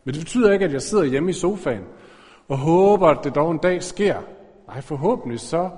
Men 0.04 0.14
det 0.14 0.22
betyder 0.22 0.54
ikke, 0.54 0.66
at 0.66 0.74
jeg 0.74 0.82
sidder 0.82 1.04
hjemme 1.04 1.30
i 1.30 1.34
sofaen 1.34 1.84
og 2.48 2.58
håber, 2.58 3.08
at 3.08 3.24
det 3.24 3.36
dog 3.36 3.52
en 3.52 3.58
dag 3.58 3.84
sker. 3.84 4.22
Nej, 4.68 4.82
forhåbentlig 4.82 5.40
så 5.40 5.70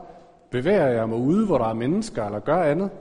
bevæger 0.51 0.87
jeg 0.87 1.09
mig 1.09 1.17
ude, 1.17 1.45
hvor 1.45 1.57
der 1.57 1.65
er 1.65 1.73
mennesker, 1.73 2.25
eller 2.25 2.39
gør 2.39 2.63
andet. 2.63 2.91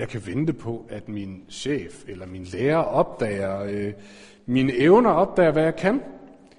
Jeg 0.00 0.08
kan 0.08 0.26
vente 0.26 0.52
på, 0.52 0.86
at 0.88 1.08
min 1.08 1.44
chef 1.48 2.04
eller 2.08 2.26
min 2.26 2.44
lærer 2.44 2.76
opdager 2.76 3.62
øh, 3.62 3.92
mine 4.46 4.72
evner, 4.72 5.10
opdager, 5.10 5.52
hvad 5.52 5.62
jeg 5.62 5.76
kan. 5.76 6.02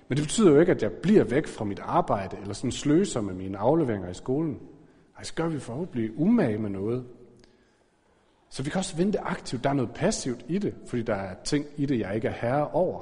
Men 0.07 0.17
det 0.17 0.25
betyder 0.25 0.51
jo 0.51 0.60
ikke, 0.60 0.71
at 0.71 0.83
jeg 0.83 0.91
bliver 0.91 1.24
væk 1.24 1.48
fra 1.48 1.65
mit 1.65 1.79
arbejde, 1.79 2.38
eller 2.41 2.53
sådan 2.53 2.71
sløser 2.71 3.21
med 3.21 3.33
mine 3.33 3.57
afleveringer 3.57 4.10
i 4.10 4.13
skolen. 4.13 4.60
Nej, 5.15 5.24
så 5.24 5.33
gør 5.33 5.48
vi 5.48 5.60
forhåbentlig 5.60 6.12
umage 6.19 6.57
med 6.57 6.69
noget. 6.69 7.05
Så 8.50 8.63
vi 8.63 8.69
kan 8.69 8.79
også 8.79 8.98
vente 8.98 9.19
aktivt. 9.19 9.63
Der 9.63 9.69
er 9.69 9.74
noget 9.74 9.91
passivt 9.91 10.45
i 10.48 10.57
det, 10.57 10.74
fordi 10.88 11.01
der 11.01 11.15
er 11.15 11.36
ting 11.43 11.65
i 11.77 11.86
det, 11.86 12.00
jeg 12.00 12.15
ikke 12.15 12.27
er 12.27 12.36
herre 12.41 12.67
over. 12.67 13.01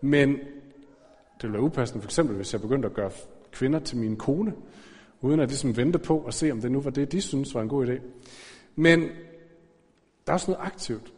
Men 0.00 0.30
det 0.30 1.42
ville 1.42 1.52
være 1.52 1.62
upassende, 1.62 2.02
for 2.02 2.08
eksempel 2.08 2.36
hvis 2.36 2.52
jeg 2.52 2.60
begyndte 2.60 2.88
at 2.88 2.94
gøre 2.94 3.10
kvinder 3.52 3.78
til 3.78 3.96
min 3.98 4.16
kone, 4.16 4.52
uden 5.20 5.40
at 5.40 5.48
ligesom 5.48 5.76
vente 5.76 5.98
på 5.98 6.24
at 6.28 6.34
se, 6.34 6.52
om 6.52 6.60
det 6.60 6.72
nu 6.72 6.80
var 6.80 6.90
det, 6.90 7.12
de 7.12 7.20
synes 7.20 7.54
var 7.54 7.62
en 7.62 7.68
god 7.68 7.86
idé. 7.86 8.00
Men 8.76 9.08
er 10.32 10.34
også 10.34 10.50
noget 10.50 10.66
aktivt. 10.66 11.12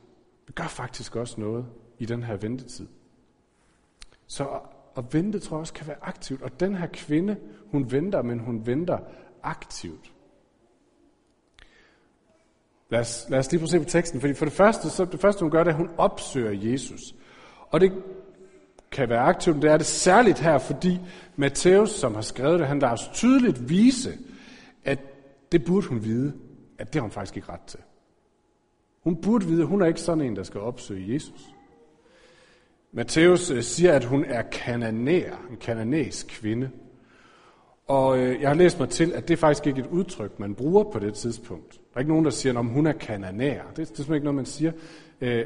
Vi 0.47 0.53
gør 0.53 0.67
faktisk 0.67 1.17
også 1.17 1.41
noget 1.41 1.67
i 1.99 2.07
den 2.07 2.23
her 2.23 2.37
ventetid. 2.37 2.87
Så 4.27 4.61
at 4.97 5.15
vente, 5.15 5.39
tror 5.39 5.57
jeg 5.57 5.61
også 5.61 5.73
kan 5.73 5.87
være 5.87 5.97
aktivt. 6.03 6.43
Og 6.43 6.61
den 6.61 6.75
her 6.75 6.87
kvinde, 6.93 7.37
hun 7.71 7.93
venter, 7.93 8.23
men 8.23 8.39
hun 8.39 8.67
venter 8.67 8.99
aktivt. 9.43 10.13
Lad 12.91 13.01
os, 13.01 13.27
lad 13.29 13.39
os 13.39 13.51
lige 13.51 13.59
prøve 13.59 13.67
at 13.67 13.71
se 13.71 13.79
på 13.79 13.85
teksten, 13.85 14.21
fordi 14.21 14.35
for 14.35 14.45
det 14.45 14.55
første, 14.55 14.91
så 14.91 15.05
det 15.05 15.21
første 15.21 15.41
hun 15.41 15.51
gør, 15.51 15.65
det 15.65 15.71
er, 15.71 15.75
at 15.75 15.81
hun 15.81 15.91
opsøger 15.99 16.71
Jesus. 16.73 17.15
Og 17.71 17.81
det 17.81 17.93
kan 18.91 19.09
være 19.09 19.21
aktivt, 19.21 19.57
men 19.57 19.63
det 19.63 19.71
er 19.71 19.77
det 19.77 19.87
særligt 19.87 20.39
her, 20.39 20.59
fordi 20.59 21.01
Matthæus, 21.37 21.91
som 21.91 22.15
har 22.15 22.23
skrevet 22.23 22.61
det, 22.61 22.69
han 22.69 22.79
lader 22.79 22.93
os 22.93 23.11
tydeligt 23.13 23.69
vise, 23.69 24.19
at 24.85 24.99
det 25.53 25.65
burde 25.65 25.87
hun 25.87 26.05
vide, 26.05 26.33
at 26.79 26.87
det 26.87 26.95
har 26.95 27.03
hun 27.03 27.11
faktisk 27.11 27.37
ikke 27.37 27.53
ret 27.53 27.61
til. 27.67 27.81
Hun 29.05 29.17
burde 29.17 29.47
vide, 29.47 29.63
at 29.63 29.69
hun 29.69 29.83
er 29.83 29.87
ikke 29.87 30.01
sådan 30.01 30.25
en, 30.25 30.37
der 30.37 30.43
skal 30.43 30.61
opsøge 30.61 31.15
Jesus. 31.15 31.55
Matthæus 32.93 33.51
øh, 33.51 33.63
siger, 33.63 33.93
at 33.93 34.05
hun 34.05 34.25
er 34.25 34.43
kananæer, 34.43 35.37
en 35.51 35.57
kananæisk 35.57 36.27
kvinde. 36.27 36.71
Og 37.87 38.19
øh, 38.19 38.41
jeg 38.41 38.49
har 38.49 38.55
læst 38.55 38.79
mig 38.81 38.89
til, 38.89 39.13
at 39.13 39.29
det 39.29 39.35
er 39.35 39.39
faktisk 39.39 39.67
ikke 39.67 39.81
et 39.81 39.87
udtryk, 39.87 40.41
man 40.41 40.55
bruger 40.55 40.85
på 40.85 40.99
det 40.99 41.15
tidspunkt. 41.15 41.73
Der 41.73 41.79
er 41.95 41.99
ikke 41.99 42.11
nogen, 42.11 42.25
der 42.25 42.31
siger, 42.31 42.59
at 42.59 42.65
hun 42.65 42.87
er 42.87 42.93
kananæer. 42.93 43.63
Det, 43.63 43.77
det 43.77 43.83
er 43.83 43.87
simpelthen 43.87 44.15
ikke 44.15 44.25
noget, 44.25 44.37
man 44.37 44.47
siger. 44.47 44.73
Øh, 45.21 45.45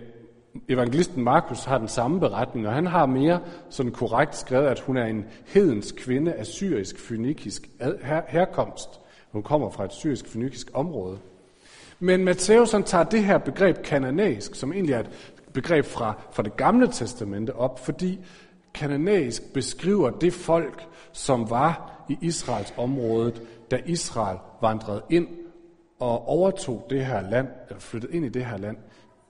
evangelisten 0.68 1.24
Markus 1.24 1.64
har 1.64 1.78
den 1.78 1.88
samme 1.88 2.20
beretning, 2.20 2.66
og 2.66 2.74
han 2.74 2.86
har 2.86 3.06
mere 3.06 3.40
sådan 3.68 3.92
korrekt 3.92 4.36
skrevet, 4.36 4.66
at 4.66 4.80
hun 4.80 4.96
er 4.96 5.04
en 5.04 5.24
hedens 5.46 5.92
kvinde 5.92 6.32
af 6.32 6.46
syrisk 6.46 6.98
fynikisk 6.98 7.70
herkomst. 8.28 9.00
Hun 9.32 9.42
kommer 9.42 9.70
fra 9.70 9.84
et 9.84 9.92
syrisk 9.92 10.26
fynikisk 10.26 10.70
område. 10.74 11.18
Men 12.00 12.24
Matthæus 12.24 12.72
han 12.72 12.82
tager 12.82 13.04
det 13.04 13.24
her 13.24 13.38
begreb 13.38 13.82
kananæisk, 13.82 14.54
som 14.54 14.72
egentlig 14.72 14.94
er 14.94 15.00
et 15.00 15.10
begreb 15.52 15.84
fra, 15.84 16.14
fra 16.32 16.42
det 16.42 16.56
gamle 16.56 16.88
testamente 16.92 17.54
op, 17.54 17.84
fordi 17.84 18.20
kananæisk 18.74 19.52
beskriver 19.54 20.10
det 20.10 20.32
folk, 20.32 20.86
som 21.12 21.50
var 21.50 22.04
i 22.08 22.18
Israels 22.20 22.74
område, 22.76 23.32
da 23.70 23.80
Israel 23.86 24.38
vandrede 24.62 25.02
ind 25.10 25.28
og 25.98 26.28
overtog 26.28 26.86
det 26.90 27.06
her 27.06 27.30
land, 27.30 27.48
eller 27.68 27.80
flyttede 27.80 28.12
ind 28.12 28.24
i 28.24 28.28
det 28.28 28.44
her 28.44 28.56
land. 28.56 28.76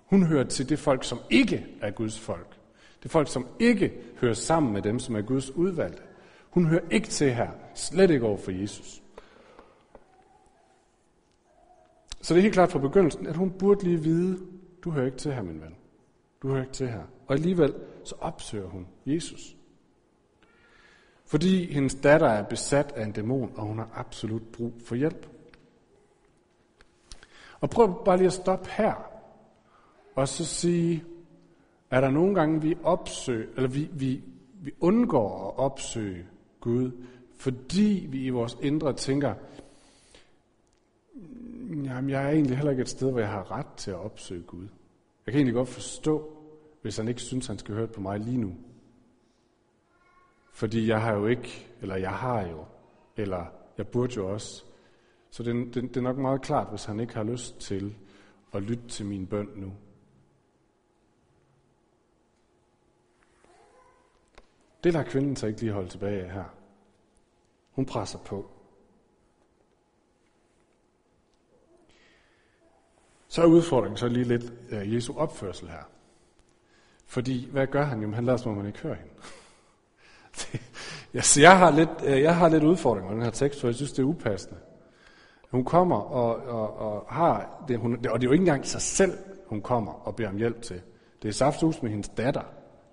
Hun 0.06 0.22
hører 0.22 0.44
til 0.44 0.68
det 0.68 0.78
folk, 0.78 1.04
som 1.04 1.18
ikke 1.30 1.66
er 1.80 1.90
Guds 1.90 2.18
folk. 2.18 2.56
Det 3.02 3.10
folk, 3.10 3.28
som 3.28 3.46
ikke 3.58 3.92
hører 4.20 4.34
sammen 4.34 4.72
med 4.72 4.82
dem, 4.82 4.98
som 4.98 5.16
er 5.16 5.20
Guds 5.20 5.50
udvalgte. 5.50 6.02
Hun 6.50 6.66
hører 6.66 6.84
ikke 6.90 7.08
til 7.08 7.30
her, 7.30 7.48
slet 7.74 8.10
ikke 8.10 8.26
over 8.26 8.38
for 8.38 8.50
Jesus. 8.50 9.02
Så 12.28 12.34
det 12.34 12.40
er 12.40 12.42
helt 12.42 12.54
klart 12.54 12.70
fra 12.70 12.78
begyndelsen, 12.78 13.26
at 13.26 13.36
hun 13.36 13.50
burde 13.50 13.84
lige 13.84 14.02
vide, 14.02 14.38
du 14.84 14.90
hører 14.90 15.06
ikke 15.06 15.18
til 15.18 15.32
her, 15.32 15.42
min 15.42 15.60
ven. 15.60 15.76
Du 16.42 16.48
hører 16.48 16.60
ikke 16.60 16.72
til 16.72 16.88
her. 16.88 17.02
Og 17.26 17.34
alligevel 17.34 17.74
så 18.04 18.14
opsøger 18.20 18.68
hun 18.68 18.86
Jesus. 19.06 19.56
Fordi 21.26 21.72
hendes 21.72 21.94
datter 21.94 22.26
er 22.26 22.42
besat 22.42 22.92
af 22.92 23.04
en 23.04 23.12
dæmon, 23.12 23.52
og 23.56 23.64
hun 23.64 23.78
har 23.78 23.90
absolut 23.94 24.42
brug 24.42 24.72
for 24.84 24.94
hjælp. 24.94 25.26
Og 27.60 27.70
prøv 27.70 28.04
bare 28.04 28.16
lige 28.16 28.26
at 28.26 28.32
stoppe 28.32 28.70
her, 28.70 29.10
og 30.14 30.28
så 30.28 30.44
sige, 30.44 31.04
er 31.90 32.00
der 32.00 32.10
nogle 32.10 32.34
gange, 32.34 32.62
vi 32.62 32.76
opsøger, 32.82 33.46
eller 33.56 33.68
vi, 33.68 33.88
vi, 33.92 34.22
vi 34.62 34.70
undgår 34.80 35.48
at 35.48 35.64
opsøge 35.64 36.26
Gud, 36.60 36.90
fordi 37.36 38.06
vi 38.10 38.24
i 38.24 38.30
vores 38.30 38.56
indre 38.62 38.92
tænker, 38.92 39.34
jamen 41.68 42.10
jeg 42.10 42.24
er 42.24 42.30
egentlig 42.30 42.56
heller 42.56 42.70
ikke 42.70 42.82
et 42.82 42.88
sted, 42.88 43.10
hvor 43.10 43.20
jeg 43.20 43.30
har 43.30 43.50
ret 43.50 43.74
til 43.76 43.90
at 43.90 43.96
opsøge 43.96 44.42
Gud. 44.42 44.68
Jeg 45.26 45.32
kan 45.32 45.34
egentlig 45.34 45.54
godt 45.54 45.68
forstå, 45.68 46.36
hvis 46.82 46.96
han 46.96 47.08
ikke 47.08 47.20
synes, 47.20 47.46
han 47.46 47.58
skal 47.58 47.74
høre 47.74 47.88
på 47.88 48.00
mig 48.00 48.20
lige 48.20 48.38
nu. 48.38 48.56
Fordi 50.52 50.88
jeg 50.88 51.02
har 51.02 51.14
jo 51.14 51.26
ikke, 51.26 51.66
eller 51.80 51.96
jeg 51.96 52.12
har 52.12 52.46
jo, 52.46 52.64
eller 53.16 53.46
jeg 53.78 53.88
burde 53.88 54.14
jo 54.16 54.32
også. 54.32 54.64
Så 55.30 55.42
det, 55.42 55.74
det, 55.74 55.82
det 55.82 55.96
er 55.96 56.00
nok 56.00 56.16
meget 56.18 56.42
klart, 56.42 56.70
hvis 56.70 56.84
han 56.84 57.00
ikke 57.00 57.14
har 57.14 57.22
lyst 57.22 57.60
til 57.60 57.96
at 58.52 58.62
lytte 58.62 58.88
til 58.88 59.06
min 59.06 59.26
bøn 59.26 59.48
nu. 59.56 59.72
Det 64.84 64.92
lader 64.92 65.04
kvinden 65.04 65.36
så 65.36 65.46
ikke 65.46 65.60
lige 65.60 65.72
holde 65.72 65.88
tilbage 65.88 66.22
af 66.22 66.30
her. 66.30 66.54
Hun 67.70 67.86
presser 67.86 68.18
på. 68.18 68.57
Så 73.28 73.42
er 73.42 73.46
udfordringen 73.46 73.96
så 73.96 74.08
lige 74.08 74.24
lidt 74.24 74.52
uh, 74.72 74.94
Jesu 74.94 75.12
opførsel 75.16 75.68
her. 75.68 75.88
Fordi, 77.06 77.48
hvad 77.50 77.66
gør 77.66 77.84
han? 77.84 78.02
Jo, 78.02 78.12
han 78.12 78.24
lader 78.24 78.38
som 78.38 78.50
om 78.50 78.56
man 78.56 78.66
ikke 78.66 78.78
hører 78.78 78.94
hende. 78.94 79.12
jeg, 81.14 81.24
så 81.24 81.40
jeg 81.40 81.58
har, 81.58 81.70
lidt, 81.70 81.90
uh, 82.02 82.20
jeg 82.20 82.36
har 82.36 82.48
lidt 82.48 82.64
udfordring 82.64 83.06
med 83.06 83.14
den 83.14 83.22
her 83.22 83.30
tekst, 83.30 83.60
for 83.60 83.68
jeg 83.68 83.74
synes, 83.74 83.92
det 83.92 84.02
er 84.02 84.06
upassende. 84.06 84.58
Hun 85.50 85.64
kommer 85.64 85.96
og, 85.96 86.36
og, 86.36 86.78
og 86.78 87.06
har, 87.08 87.64
det, 87.68 87.78
hun, 87.78 87.92
og 87.92 88.00
det 88.00 88.26
er 88.26 88.28
jo 88.28 88.32
ikke 88.32 88.42
engang 88.42 88.66
sig 88.66 88.82
selv, 88.82 89.18
hun 89.46 89.62
kommer 89.62 89.92
og 89.92 90.16
beder 90.16 90.28
om 90.28 90.36
hjælp 90.36 90.62
til. 90.62 90.80
Det 91.22 91.28
er 91.28 91.32
saftus 91.32 91.82
med 91.82 91.90
hendes 91.90 92.08
datter, 92.08 92.44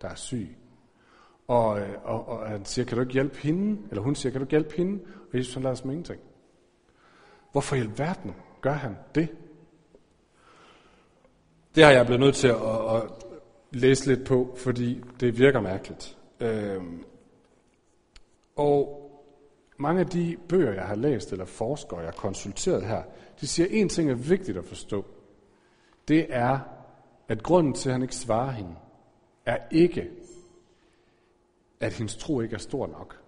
der 0.02 0.10
er 0.10 0.16
syg. 0.16 0.58
Og, 1.48 1.80
øh, 1.80 1.90
og, 2.04 2.28
og 2.28 2.50
han 2.50 2.66
siger, 2.66 2.86
kan 2.86 2.96
du 2.96 3.02
ikke 3.02 3.14
hjælpe 3.14 3.38
hende? 3.38 3.82
Eller 3.90 4.02
hun 4.02 4.16
siger, 4.16 4.32
kan 4.32 4.42
du 4.42 4.46
ikke 4.46 4.52
hjælpe 4.52 4.76
hende? 4.78 5.04
Og 5.32 5.38
Jesus 5.38 5.54
han 5.54 5.64
lader 5.64 5.76
som 5.76 5.90
ingenting. 5.90 6.22
Hvorfor 7.52 7.76
i 7.76 7.80
alverden 7.80 8.36
gør 8.62 8.74
han 8.74 8.98
det? 9.16 9.30
Det 11.76 11.84
har 11.84 11.92
jeg 11.92 12.06
blevet 12.06 12.20
nødt 12.20 12.36
til 12.36 12.48
at, 12.48 12.96
at 12.96 13.04
læse 13.72 14.08
lidt 14.08 14.28
på, 14.28 14.56
fordi 14.58 15.02
det 15.20 15.40
virker 15.40 15.62
mærkeligt. 15.62 16.18
Øhm, 16.40 17.04
og 18.56 19.02
mange 19.78 20.00
af 20.00 20.08
de 20.08 20.38
bøger, 20.50 20.74
jeg 20.74 20.84
har 20.84 20.96
læst, 20.96 21.32
eller 21.32 21.46
forskere, 21.46 22.00
jeg 22.00 22.08
har 22.08 22.14
konsulteret 22.14 22.86
her, 22.86 23.04
de 23.42 23.48
siger, 23.48 23.66
at 23.66 23.74
en 23.74 23.90
ting 23.90 24.10
er 24.10 24.16
vigtigt 24.16 24.58
at 24.58 24.66
forstå. 24.66 25.06
Det 26.08 26.26
er, 26.30 26.60
at 27.28 27.44
grunden 27.44 27.74
til, 27.74 27.90
at 27.90 27.94
han 27.94 28.02
ikke 28.02 28.16
svarer 28.16 28.52
hende, 28.52 28.76
er 29.46 29.58
ikke, 29.72 30.10
at 31.80 31.94
hendes 31.94 32.16
tro 32.16 32.42
ikke 32.42 32.54
er 32.54 32.60
stor 32.60 32.88
nok. 32.88 33.20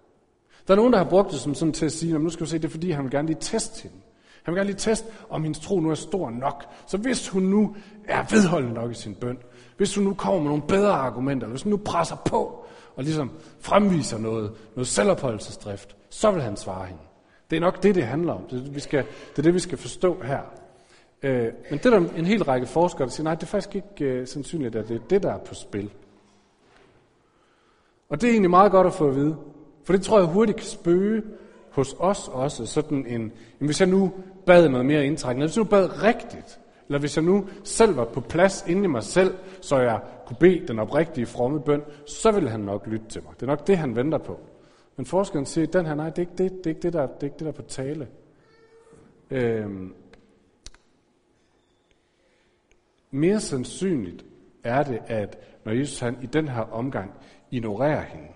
Der 0.68 0.74
er 0.74 0.76
nogen, 0.76 0.92
der 0.92 0.98
har 0.98 1.10
brugt 1.10 1.30
det 1.30 1.40
som 1.40 1.54
sådan 1.54 1.72
til 1.72 1.86
at 1.86 1.92
sige, 1.92 2.14
at 2.14 2.20
nu 2.20 2.30
skal 2.30 2.46
vi 2.46 2.50
se, 2.50 2.58
det 2.58 2.64
er 2.64 2.68
fordi, 2.68 2.90
han 2.90 3.04
vil 3.04 3.12
gerne 3.12 3.28
lige 3.28 3.38
teste 3.40 3.82
hende. 3.82 3.96
Han 4.48 4.54
vil 4.54 4.58
gerne 4.58 4.70
lige 4.70 4.78
teste, 4.78 5.06
om 5.30 5.42
hendes 5.42 5.58
tro 5.58 5.80
nu 5.80 5.90
er 5.90 5.94
stor 5.94 6.30
nok. 6.30 6.64
Så 6.86 6.96
hvis 6.96 7.28
hun 7.28 7.42
nu 7.42 7.76
er 8.04 8.24
vedholdende 8.30 8.74
nok 8.74 8.90
i 8.90 8.94
sin 8.94 9.14
bøn, 9.14 9.38
hvis 9.76 9.94
hun 9.94 10.04
nu 10.04 10.14
kommer 10.14 10.40
med 10.40 10.48
nogle 10.48 10.62
bedre 10.62 10.92
argumenter, 10.92 11.46
hvis 11.46 11.62
hun 11.62 11.70
nu 11.70 11.76
presser 11.76 12.16
på 12.16 12.64
og 12.96 13.04
ligesom 13.04 13.30
fremviser 13.60 14.18
noget, 14.18 14.52
noget 14.74 14.86
selvopholdelsesdrift, 14.86 15.96
så 16.10 16.30
vil 16.30 16.42
han 16.42 16.56
svare 16.56 16.86
hende. 16.86 17.00
Det 17.50 17.56
er 17.56 17.60
nok 17.60 17.82
det, 17.82 17.94
det 17.94 18.04
handler 18.04 18.32
om. 18.32 18.42
Det 18.50 18.66
er, 18.66 18.72
vi 18.72 18.80
skal, 18.80 19.04
det, 19.30 19.38
er 19.38 19.42
det, 19.42 19.54
vi 19.54 19.58
skal 19.58 19.78
forstå 19.78 20.22
her. 20.22 20.40
Øh, 21.22 21.52
men 21.70 21.78
det 21.78 21.86
er 21.86 21.90
der 21.90 22.08
en 22.16 22.26
hel 22.26 22.44
række 22.44 22.66
forskere, 22.66 23.06
der 23.06 23.12
siger, 23.12 23.24
nej, 23.24 23.34
det 23.34 23.42
er 23.42 23.46
faktisk 23.46 23.74
ikke 23.74 24.04
øh, 24.04 24.26
sandsynligt, 24.26 24.76
at 24.76 24.88
det 24.88 24.96
er 24.96 25.04
det, 25.10 25.22
der 25.22 25.32
er 25.32 25.38
på 25.38 25.54
spil. 25.54 25.90
Og 28.08 28.20
det 28.20 28.26
er 28.26 28.32
egentlig 28.32 28.50
meget 28.50 28.72
godt 28.72 28.86
at 28.86 28.94
få 28.94 29.08
at 29.08 29.16
vide. 29.16 29.36
For 29.84 29.92
det 29.92 30.02
tror 30.02 30.18
jeg 30.18 30.28
hurtigt 30.28 30.58
kan 30.58 30.66
spøge 30.66 31.22
hos 31.78 31.96
os 31.98 32.28
også. 32.28 32.66
Sådan 32.66 32.98
en, 32.98 33.06
jamen 33.06 33.32
hvis 33.58 33.80
jeg 33.80 33.88
nu 33.88 34.12
bad 34.48 34.68
noget 34.68 34.86
mere 34.86 35.06
indtrækkende, 35.06 35.46
hvis 35.46 35.56
jeg 35.56 35.64
nu 35.64 35.70
bad 35.70 36.02
rigtigt, 36.02 36.60
eller 36.88 36.98
hvis 36.98 37.16
jeg 37.16 37.24
nu 37.24 37.48
selv 37.64 37.96
var 37.96 38.04
på 38.04 38.20
plads 38.20 38.64
inde 38.68 38.84
i 38.84 38.86
mig 38.86 39.02
selv, 39.02 39.34
så 39.60 39.78
jeg 39.78 40.00
kunne 40.26 40.36
bede 40.40 40.68
den 40.68 40.78
oprigtige 40.78 41.26
fromme 41.26 41.60
bøn, 41.60 41.82
så 42.06 42.30
ville 42.30 42.50
han 42.50 42.60
nok 42.60 42.86
lytte 42.86 43.06
til 43.08 43.22
mig. 43.22 43.32
Det 43.34 43.42
er 43.42 43.46
nok 43.46 43.66
det, 43.66 43.78
han 43.78 43.96
venter 43.96 44.18
på. 44.18 44.40
Men 44.96 45.06
forskeren 45.06 45.46
siger, 45.46 45.66
at 45.66 45.72
den 45.72 45.86
her, 45.86 45.94
nej, 45.94 46.10
det 46.10 46.18
er 46.18 46.22
ikke 46.22 46.32
det, 46.38 46.52
det, 46.52 46.66
er 46.66 46.70
ikke 46.70 46.82
det, 46.82 46.92
der, 46.92 47.06
det, 47.06 47.20
er 47.20 47.24
ikke 47.24 47.34
det 47.34 47.40
der 47.40 47.52
er 47.52 47.52
på 47.52 47.62
tale. 47.62 48.08
Øhm, 49.30 49.94
mere 53.10 53.40
sandsynligt 53.40 54.24
er 54.64 54.82
det, 54.82 55.00
at 55.06 55.38
når 55.64 55.72
Jesus 55.72 56.00
han 56.00 56.18
i 56.22 56.26
den 56.26 56.48
her 56.48 56.62
omgang 56.62 57.10
ignorerer 57.50 58.02
hende, 58.02 58.28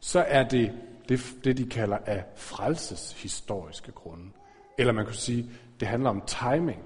så 0.00 0.24
er 0.28 0.48
det 0.48 0.72
det, 1.08 1.20
det 1.44 1.58
de 1.58 1.66
kalder 1.66 1.98
af 2.06 2.24
frelseshistoriske 2.34 3.92
grunde. 3.92 4.30
Eller 4.78 4.92
man 4.92 5.04
kunne 5.04 5.14
sige, 5.14 5.50
det 5.80 5.88
handler 5.88 6.10
om 6.10 6.22
timing. 6.26 6.82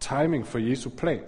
Timing 0.00 0.46
for 0.46 0.58
Jesu 0.58 0.90
plan. 0.90 1.22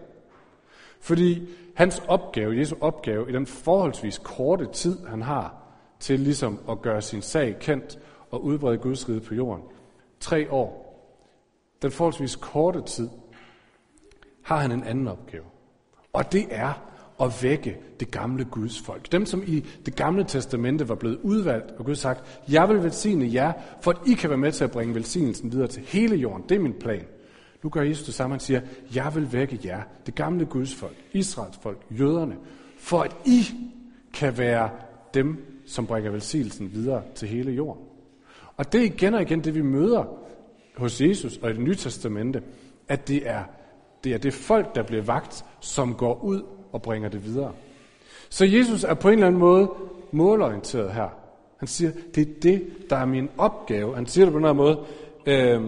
Fordi 1.00 1.48
hans 1.74 2.02
opgave, 2.08 2.58
Jesu 2.58 2.76
opgave, 2.80 3.30
i 3.30 3.32
den 3.32 3.46
forholdsvis 3.46 4.18
korte 4.18 4.66
tid, 4.72 5.06
han 5.06 5.22
har 5.22 5.54
til 6.00 6.20
ligesom 6.20 6.60
at 6.70 6.82
gøre 6.82 7.02
sin 7.02 7.22
sag 7.22 7.58
kendt 7.60 7.98
og 8.30 8.44
udbrede 8.44 8.78
Guds 8.78 9.08
rige 9.08 9.20
på 9.20 9.34
jorden, 9.34 9.62
tre 10.20 10.50
år, 10.50 10.84
den 11.82 11.90
forholdsvis 11.90 12.36
korte 12.36 12.82
tid, 12.82 13.08
har 14.42 14.56
han 14.56 14.72
en 14.72 14.84
anden 14.84 15.08
opgave. 15.08 15.44
Og 16.12 16.32
det 16.32 16.46
er 16.50 16.90
at 17.20 17.42
vække 17.42 17.76
det 18.00 18.10
gamle 18.10 18.44
Guds 18.44 18.80
folk. 18.80 19.12
Dem, 19.12 19.26
som 19.26 19.42
i 19.46 19.64
det 19.86 19.96
gamle 19.96 20.24
testamente 20.24 20.88
var 20.88 20.94
blevet 20.94 21.18
udvalgt, 21.22 21.70
og 21.78 21.84
Gud 21.84 21.94
sagt, 21.94 22.42
jeg 22.48 22.68
vil 22.68 22.82
velsigne 22.82 23.34
jer, 23.34 23.52
for 23.80 23.90
at 23.90 23.96
I 24.06 24.12
kan 24.12 24.30
være 24.30 24.38
med 24.38 24.52
til 24.52 24.64
at 24.64 24.70
bringe 24.70 24.94
velsignelsen 24.94 25.52
videre 25.52 25.68
til 25.68 25.82
hele 25.82 26.16
jorden. 26.16 26.44
Det 26.48 26.54
er 26.54 26.60
min 26.60 26.72
plan. 26.72 27.04
Nu 27.62 27.70
gør 27.70 27.82
Jesus 27.82 28.04
det 28.04 28.14
samme, 28.14 28.34
han 28.34 28.40
siger, 28.40 28.60
jeg 28.94 29.14
vil 29.14 29.32
vække 29.32 29.60
jer, 29.64 29.82
det 30.06 30.14
gamle 30.14 30.44
Guds 30.44 30.74
folk, 30.74 30.96
Israels 31.12 31.58
folk, 31.62 31.78
jøderne, 31.90 32.36
for 32.78 33.00
at 33.00 33.16
I 33.26 33.42
kan 34.12 34.38
være 34.38 34.70
dem, 35.14 35.62
som 35.66 35.86
bringer 35.86 36.10
velsignelsen 36.10 36.72
videre 36.72 37.02
til 37.14 37.28
hele 37.28 37.52
jorden. 37.52 37.82
Og 38.56 38.72
det 38.72 38.80
er 38.80 38.84
igen 38.84 39.14
og 39.14 39.22
igen 39.22 39.44
det, 39.44 39.54
vi 39.54 39.62
møder 39.62 40.04
hos 40.76 41.00
Jesus 41.00 41.36
og 41.36 41.50
i 41.50 41.52
det 41.52 41.62
nye 41.62 41.74
testamente, 41.74 42.42
at 42.88 43.08
det 43.08 43.28
er 43.28 43.44
det, 44.04 44.14
er 44.14 44.18
det 44.18 44.34
folk, 44.34 44.74
der 44.74 44.82
bliver 44.82 45.02
vagt, 45.02 45.44
som 45.60 45.94
går 45.94 46.24
ud 46.24 46.42
og 46.74 46.82
bringer 46.82 47.08
det 47.08 47.24
videre. 47.24 47.52
Så 48.28 48.44
Jesus 48.44 48.84
er 48.84 48.94
på 48.94 49.08
en 49.08 49.14
eller 49.14 49.26
anden 49.26 49.40
måde 49.40 49.70
målorienteret 50.12 50.92
her. 50.92 51.08
Han 51.56 51.68
siger, 51.68 51.92
det 52.14 52.28
er 52.28 52.40
det, 52.42 52.90
der 52.90 52.96
er 52.96 53.04
min 53.04 53.28
opgave. 53.38 53.94
Han 53.94 54.06
siger 54.06 54.24
det 54.24 54.32
på 54.32 54.38
en 54.38 54.44
anden 54.44 54.56
måde, 54.56 54.78
øh, 55.26 55.62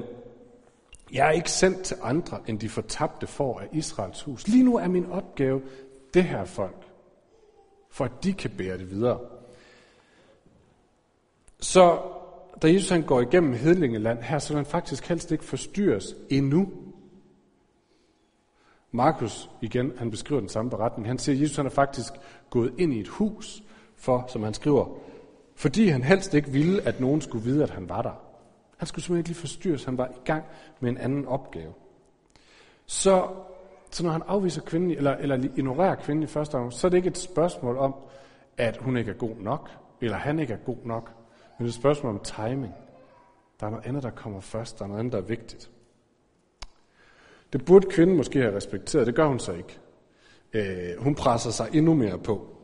jeg 1.12 1.26
er 1.26 1.30
ikke 1.30 1.50
sendt 1.50 1.82
til 1.82 1.96
andre, 2.02 2.38
end 2.46 2.58
de 2.58 2.68
fortabte 2.68 3.26
får 3.26 3.60
af 3.60 3.68
Israels 3.72 4.22
hus. 4.22 4.48
Lige 4.48 4.64
nu 4.64 4.76
er 4.76 4.88
min 4.88 5.06
opgave 5.10 5.62
det 6.14 6.25
her 6.25 6.44
folk, 6.44 6.86
for 7.90 8.04
at 8.04 8.12
de 8.25 8.32
kan 8.32 8.50
bære 8.50 8.78
det 8.78 8.90
videre. 8.90 9.18
Så 11.60 11.98
da 12.62 12.72
Jesus 12.72 12.90
han 12.90 13.02
går 13.02 13.20
igennem 13.20 13.52
hedlingeland 13.52 14.22
her, 14.22 14.38
så 14.38 14.48
vil 14.48 14.56
han 14.56 14.66
faktisk 14.66 15.08
helst 15.08 15.32
ikke 15.32 15.44
forstyrres 15.44 16.14
endnu. 16.30 16.68
Markus 18.96 19.50
igen, 19.60 19.92
han 19.98 20.10
beskriver 20.10 20.40
den 20.40 20.48
samme 20.48 20.70
beretning. 20.70 21.08
Han 21.08 21.18
siger, 21.18 21.36
at 21.36 21.42
Jesus 21.42 21.56
han 21.56 21.66
er 21.66 21.70
faktisk 21.70 22.12
gået 22.50 22.72
ind 22.78 22.92
i 22.92 23.00
et 23.00 23.08
hus, 23.08 23.62
for, 23.96 24.24
som 24.28 24.42
han 24.42 24.54
skriver, 24.54 24.98
fordi 25.54 25.88
han 25.88 26.02
helst 26.02 26.34
ikke 26.34 26.50
ville, 26.50 26.82
at 26.82 27.00
nogen 27.00 27.20
skulle 27.20 27.44
vide, 27.44 27.62
at 27.62 27.70
han 27.70 27.88
var 27.88 28.02
der. 28.02 28.22
Han 28.76 28.86
skulle 28.86 29.04
simpelthen 29.04 29.20
ikke 29.20 29.28
lige 29.28 29.40
forstyrres. 29.40 29.84
Han 29.84 29.98
var 29.98 30.06
i 30.06 30.20
gang 30.24 30.44
med 30.80 30.90
en 30.90 30.98
anden 30.98 31.26
opgave. 31.26 31.72
Så, 32.86 33.28
så 33.90 34.04
når 34.04 34.10
han 34.10 34.22
afviser 34.26 34.62
kvinden, 34.62 34.90
eller, 34.90 35.14
eller 35.14 35.48
ignorerer 35.56 35.94
kvinden 35.94 36.22
i 36.22 36.26
første 36.26 36.54
omgang, 36.54 36.72
så 36.72 36.86
er 36.86 36.88
det 36.88 36.96
ikke 36.96 37.08
et 37.08 37.18
spørgsmål 37.18 37.76
om, 37.76 37.94
at 38.56 38.76
hun 38.76 38.96
ikke 38.96 39.10
er 39.10 39.14
god 39.14 39.36
nok, 39.40 39.70
eller 40.00 40.16
han 40.16 40.38
ikke 40.38 40.52
er 40.52 40.58
god 40.58 40.78
nok, 40.84 41.12
men 41.58 41.66
det 41.66 41.72
er 41.72 41.76
et 41.76 41.80
spørgsmål 41.80 42.12
om 42.12 42.20
timing. 42.20 42.74
Der 43.60 43.66
er 43.66 43.70
noget 43.70 43.86
andet, 43.86 44.02
der 44.02 44.10
kommer 44.10 44.40
først. 44.40 44.78
Der 44.78 44.84
er 44.84 44.88
noget 44.88 45.00
andet, 45.00 45.12
der 45.12 45.18
er 45.18 45.22
vigtigt. 45.22 45.70
Det 47.52 47.64
burde 47.64 47.90
kvinden 47.90 48.16
måske 48.16 48.40
have 48.40 48.56
respekteret. 48.56 49.06
Det 49.06 49.14
gør 49.14 49.26
hun 49.26 49.38
så 49.38 49.52
ikke. 49.52 49.78
Øh, 50.52 51.02
hun 51.02 51.14
presser 51.14 51.50
sig 51.50 51.68
endnu 51.73 51.94
mere 51.94 52.18
på. 52.18 52.56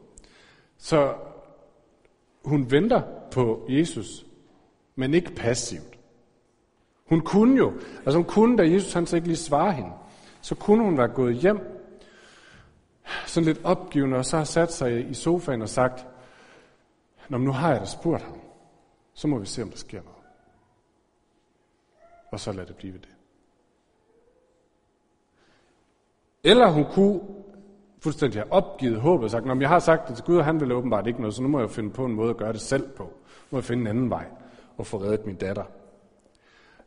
Så 0.79 1.15
hun 2.45 2.71
venter 2.71 3.03
på 3.31 3.67
Jesus, 3.69 4.27
men 4.95 5.15
ikke 5.15 5.35
passivt. 5.35 5.99
Hun 7.05 7.21
kunne 7.21 7.57
jo, 7.57 7.73
altså 7.97 8.13
hun 8.19 8.25
kunne, 8.25 8.59
da 8.59 8.63
Jesus 8.63 8.93
han 8.93 9.07
så 9.07 9.17
ikke 9.17 9.29
lige 9.29 9.37
svarer 9.37 9.71
hende, 9.71 9.91
så 10.41 10.55
kunne 10.55 10.85
hun 10.85 10.99
være 10.99 11.09
gået 11.09 11.35
hjem, 11.35 11.59
sådan 13.27 13.45
lidt 13.45 13.61
opgivende, 13.65 14.17
og 14.17 14.25
så 14.25 14.37
har 14.37 14.45
sat 14.45 14.73
sig 14.73 15.11
i 15.11 15.15
sofaen 15.15 15.63
og 15.63 15.69
sagt, 15.69 16.07
Nå, 17.29 17.39
nu 17.39 17.53
har 17.53 17.71
jeg 17.71 17.81
da 17.81 17.87
spurgt 17.87 18.23
ham. 18.23 18.41
Så 19.15 19.29
må 19.29 19.39
vi 19.39 19.47
se, 19.47 19.63
om 19.63 19.71
der 19.71 19.77
sker 19.77 20.03
noget. 20.03 20.19
Og 22.31 22.41
så 22.41 22.53
lad 22.53 22.67
det 22.67 22.77
blive 22.77 22.93
ved 22.93 23.01
det. 23.01 23.09
Eller 26.45 26.71
hun 26.71 26.85
kunne 26.85 27.21
fuldstændig 28.03 28.41
have 28.41 28.53
opgivet 28.53 29.01
håbet 29.01 29.25
og 29.25 29.31
sagt, 29.31 29.47
Nå, 29.47 29.55
jeg 29.61 29.69
har 29.69 29.79
sagt 29.79 30.09
det 30.09 30.17
til 30.17 30.25
Gud, 30.25 30.37
og 30.37 30.45
han 30.45 30.61
vil 30.61 30.73
åbenbart 30.73 31.07
ikke 31.07 31.21
noget, 31.21 31.35
så 31.35 31.43
nu 31.43 31.49
må 31.49 31.61
jeg 31.61 31.71
finde 31.71 31.91
på 31.91 32.05
en 32.05 32.13
måde 32.13 32.31
at 32.31 32.37
gøre 32.37 32.53
det 32.53 32.61
selv 32.61 32.89
på. 32.89 33.03
Nu 33.03 33.49
må 33.51 33.59
jeg 33.59 33.65
finde 33.65 33.81
en 33.81 33.87
anden 33.87 34.11
vej 34.11 34.27
og 34.77 34.87
få 34.87 34.97
reddet 34.97 35.27
min 35.27 35.37
datter. 35.37 35.65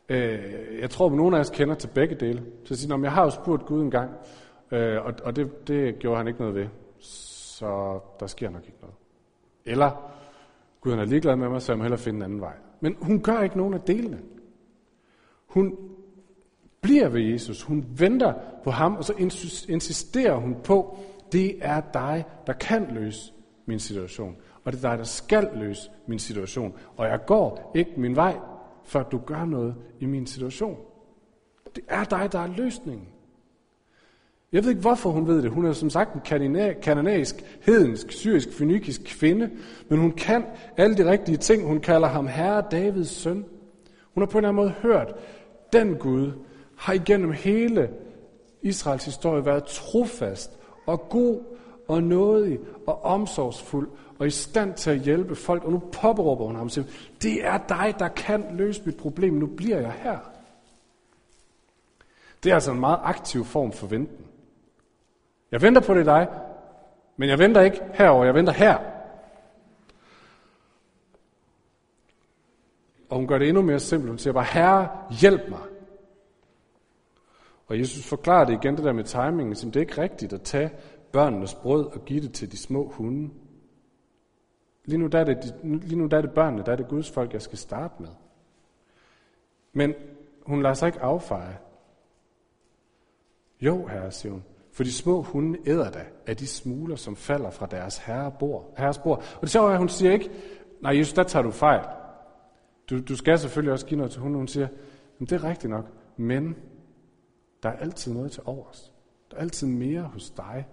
Øh, 0.10 0.80
jeg 0.80 0.90
tror, 0.90 1.06
at 1.06 1.12
nogle 1.12 1.38
af 1.38 1.40
os 1.40 1.50
kender 1.50 1.76
til 1.76 1.88
begge 1.88 2.16
dele. 2.16 2.44
Så 2.66 2.74
at 2.74 2.78
sige, 2.78 3.02
jeg 3.02 3.12
har 3.12 3.24
jo 3.24 3.30
spurgt 3.30 3.66
Gud 3.66 3.82
en 3.82 3.92
gang, 3.92 4.12
øh, 4.72 5.06
og, 5.06 5.14
og 5.24 5.36
det, 5.36 5.68
det 5.68 6.00
gjorde 6.00 6.18
han 6.18 6.28
ikke 6.28 6.40
noget 6.40 6.56
ved. 6.56 6.68
Så 7.00 8.00
der 8.20 8.28
sker 8.28 8.50
nok 8.50 8.64
ikke 8.66 8.78
noget. 8.82 8.96
Eller, 9.66 10.12
Gud 10.82 10.92
han 10.92 11.00
er 11.00 11.06
ligeglad 11.06 11.36
med 11.36 11.50
mig, 11.50 11.62
så 11.62 11.72
jeg 11.72 11.78
må 11.78 11.84
hellere 11.84 12.00
finde 12.00 12.18
en 12.18 12.24
anden 12.24 12.42
vej. 12.42 12.54
Men 12.80 12.98
hun 13.02 13.22
gør 13.22 13.42
ikke 13.42 13.58
nogen 13.58 13.74
af 13.74 13.82
delene. 13.82 14.20
Hun 15.48 15.78
bliver 16.86 17.10
ved 17.10 17.22
Jesus. 17.22 17.62
Hun 17.62 17.86
venter 17.98 18.34
på 18.64 18.72
ham, 18.72 18.96
og 18.96 19.04
så 19.04 19.14
insisterer 19.70 20.36
hun 20.36 20.56
på, 20.64 20.98
det 21.32 21.56
er 21.62 21.82
dig, 21.94 22.26
der 22.48 22.54
kan 22.54 22.88
løse 22.92 23.34
min 23.66 23.80
situation. 23.80 24.36
Og 24.64 24.72
det 24.72 24.84
er 24.84 24.90
dig, 24.90 24.98
der 24.98 25.04
skal 25.04 25.50
løse 25.56 25.90
min 26.08 26.20
situation. 26.20 26.74
Og 26.98 27.06
jeg 27.06 27.20
går 27.28 27.72
ikke 27.76 27.92
min 27.98 28.16
vej, 28.16 28.38
før 28.84 29.04
du 29.04 29.18
gør 29.18 29.46
noget 29.46 29.76
i 30.00 30.06
min 30.06 30.28
situation. 30.28 30.78
Det 31.76 31.84
er 31.88 32.04
dig, 32.04 32.32
der 32.32 32.40
er 32.40 32.48
løsningen. 32.48 33.08
Jeg 34.52 34.64
ved 34.64 34.70
ikke, 34.70 34.82
hvorfor 34.82 35.10
hun 35.10 35.28
ved 35.28 35.42
det. 35.42 35.52
Hun 35.52 35.66
er 35.66 35.74
som 35.74 35.90
sagt 35.90 36.14
en 36.14 36.22
kananæisk, 36.82 37.36
hedensk, 37.62 38.12
syrisk, 38.12 38.54
fynikisk 38.54 39.02
kvinde, 39.06 39.50
men 39.90 40.00
hun 40.00 40.12
kan 40.12 40.44
alle 40.78 40.98
de 40.98 41.12
rigtige 41.12 41.38
ting. 41.38 41.68
Hun 41.68 41.80
kalder 41.80 42.08
ham 42.08 42.28
Herre 42.28 42.64
Davids 42.72 43.10
søn. 43.10 43.46
Hun 44.14 44.22
har 44.22 44.26
på 44.26 44.38
en 44.38 44.46
eller 44.46 44.50
anden 44.50 44.64
måde 44.64 44.74
hørt, 44.82 45.14
den 45.74 45.96
Gud 45.96 46.32
har 46.78 46.94
igennem 46.94 47.32
hele 47.32 47.90
Israels 48.62 49.06
historie 49.06 49.46
været 49.46 49.66
trofast 49.66 50.52
og 50.86 51.10
god 51.10 51.42
og 51.88 52.04
nådig 52.04 52.60
og 52.88 53.04
omsorgsfuld 53.04 53.90
og 54.20 54.28
i 54.28 54.30
stand 54.30 54.74
til 54.74 54.90
at 54.90 55.00
hjælpe 55.00 55.36
folk. 55.36 55.64
Og 55.64 55.72
nu 55.72 55.80
påberåber 55.80 56.46
hun 56.46 56.56
ham 56.56 56.70
og 56.78 56.86
det 57.22 57.46
er 57.46 57.58
dig, 57.58 57.96
der 58.00 58.08
kan 58.08 58.46
løse 58.52 58.82
mit 58.86 58.98
problem. 58.98 59.34
Nu 59.34 59.46
bliver 59.46 59.80
jeg 59.80 59.92
her. 59.92 60.20
Det 62.44 62.50
er 62.50 62.54
altså 62.54 62.72
en 62.72 62.80
meget 62.80 63.00
aktiv 63.04 63.46
form 63.46 63.72
for 63.72 63.88
venten. 63.88 64.26
Jeg 65.52 65.62
venter 65.62 65.82
på 65.82 65.94
det 65.94 66.06
dig, 66.06 66.28
men 67.18 67.30
jeg 67.30 67.40
venter 67.40 67.62
ikke 67.62 67.82
herover, 67.94 68.26
jeg 68.26 68.34
venter 68.34 68.54
her. 68.54 68.78
Og 73.10 73.18
hun 73.18 73.28
gør 73.28 73.38
det 73.38 73.48
endnu 73.48 73.62
mere 73.62 73.80
simpelt. 73.80 74.10
Hun 74.10 74.18
siger 74.18 74.34
bare, 74.34 74.44
Herre, 74.44 74.88
hjælp 75.22 75.50
mig. 75.50 75.60
Og 77.68 77.80
Jesus 77.80 78.06
forklarer 78.06 78.46
det 78.46 78.54
igen, 78.54 78.76
det 78.76 78.84
der 78.84 78.94
med 78.94 79.04
timingen, 79.04 79.56
som 79.56 79.72
det 79.72 79.80
er 79.80 79.82
ikke 79.82 80.02
rigtigt 80.02 80.34
at 80.34 80.42
tage 80.42 80.72
børnenes 81.12 81.56
brød 81.56 81.86
og 81.86 82.06
give 82.06 82.22
det 82.22 82.34
til 82.34 82.52
de 82.52 82.58
små 82.58 82.88
hunde. 82.88 83.34
Lige 84.86 84.98
nu 84.98 85.08
der 85.08 85.20
er 85.20 85.24
det, 85.24 85.56
lige 85.64 85.96
nu 85.96 86.06
der 86.06 86.18
er 86.18 86.22
det 86.22 86.32
børnene, 86.32 86.64
der 86.66 86.72
er 86.72 86.76
det 86.76 86.88
Guds 86.88 87.12
folk, 87.12 87.34
jeg 87.34 87.42
skal 87.42 87.58
starte 87.58 87.94
med. 88.00 88.10
Men 89.74 89.94
hun 90.46 90.62
lader 90.62 90.74
sig 90.74 90.88
ikke 90.88 91.02
affeje. 91.02 91.58
Jo, 93.62 93.86
herre, 93.86 94.12
siger 94.12 94.32
hun, 94.32 94.44
for 94.72 94.84
de 94.84 94.94
små 94.94 95.22
hunde 95.22 95.60
æder 95.66 95.92
da 95.92 96.06
af 96.28 96.38
de 96.38 96.48
smuler, 96.48 96.96
som 96.96 97.16
falder 97.16 97.50
fra 97.50 97.66
deres 97.66 97.98
herre 97.98 98.32
bord, 98.40 98.74
herres 98.78 98.98
bord. 98.98 99.18
Og 99.36 99.42
det 99.42 99.50
sjove 99.50 99.70
er, 99.70 99.74
at 99.74 99.80
hun 99.80 99.90
siger 99.90 100.12
ikke, 100.12 100.30
nej 100.82 100.98
Jesus, 100.98 101.14
der 101.14 101.24
tager 101.24 101.44
du 101.44 101.52
fejl. 101.52 101.86
Du, 102.90 103.02
du 103.02 103.16
skal 103.16 103.40
selvfølgelig 103.40 103.74
også 103.74 103.86
give 103.86 103.98
noget 103.98 104.12
til 104.12 104.22
hunden. 104.22 104.38
Hun 104.38 104.48
siger, 104.48 104.68
men 105.20 105.26
det 105.26 105.32
er 105.32 105.44
rigtigt 105.44 105.72
nok, 105.72 105.86
men 106.18 106.56
der 107.66 107.72
er 107.72 107.78
altid 107.78 108.14
noget 108.14 108.32
til 108.32 108.44
overs. 108.46 108.94
Der 109.32 109.38
er 109.38 109.42
altid 109.42 109.68
mere 109.68 110.02
hos 110.02 110.30
dig. 110.30 110.68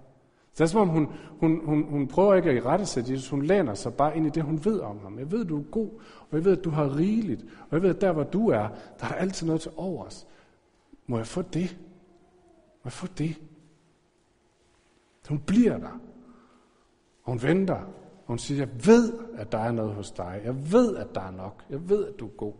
Så 0.52 0.64
det 0.64 0.68
er 0.68 0.72
som 0.72 0.80
om, 0.80 0.88
hun, 0.88 1.08
hun, 1.40 1.64
hun, 1.64 1.82
hun 1.82 2.08
prøver 2.08 2.34
ikke 2.34 2.50
at 2.50 2.56
i 2.56 2.60
rette 2.60 2.86
sig 2.86 3.10
Jesus. 3.10 3.28
Hun 3.28 3.42
læner 3.42 3.74
sig 3.74 3.94
bare 3.94 4.16
ind 4.16 4.26
i 4.26 4.30
det, 4.30 4.42
hun 4.42 4.64
ved 4.64 4.80
om 4.80 4.98
ham. 4.98 5.18
Jeg 5.18 5.30
ved, 5.30 5.44
du 5.44 5.58
er 5.58 5.62
god, 5.62 5.88
og 6.30 6.36
jeg 6.36 6.44
ved, 6.44 6.58
at 6.58 6.64
du 6.64 6.70
har 6.70 6.96
rigeligt. 6.96 7.42
Og 7.42 7.68
jeg 7.72 7.82
ved, 7.82 7.90
at 7.94 8.00
der, 8.00 8.12
hvor 8.12 8.22
du 8.24 8.48
er, 8.48 8.68
der 9.00 9.06
er 9.06 9.14
altid 9.14 9.46
noget 9.46 9.60
til 9.60 9.70
overs. 9.76 10.26
Må 11.06 11.16
jeg 11.16 11.26
få 11.26 11.42
det? 11.42 11.78
Må 12.82 12.84
jeg 12.84 12.92
få 12.92 13.06
det? 13.06 13.40
Hun 15.28 15.38
bliver 15.38 15.78
der. 15.78 16.00
Og 17.22 17.32
hun 17.32 17.42
venter. 17.42 17.74
Og 17.76 18.26
hun 18.26 18.38
siger, 18.38 18.58
jeg 18.58 18.86
ved, 18.86 19.18
at 19.34 19.52
der 19.52 19.58
er 19.58 19.72
noget 19.72 19.94
hos 19.94 20.10
dig. 20.10 20.40
Jeg 20.44 20.72
ved, 20.72 20.96
at 20.96 21.14
der 21.14 21.20
er 21.20 21.30
nok. 21.30 21.64
Jeg 21.70 21.88
ved, 21.88 22.06
at 22.06 22.20
du 22.20 22.26
er 22.26 22.32
god. 22.36 22.54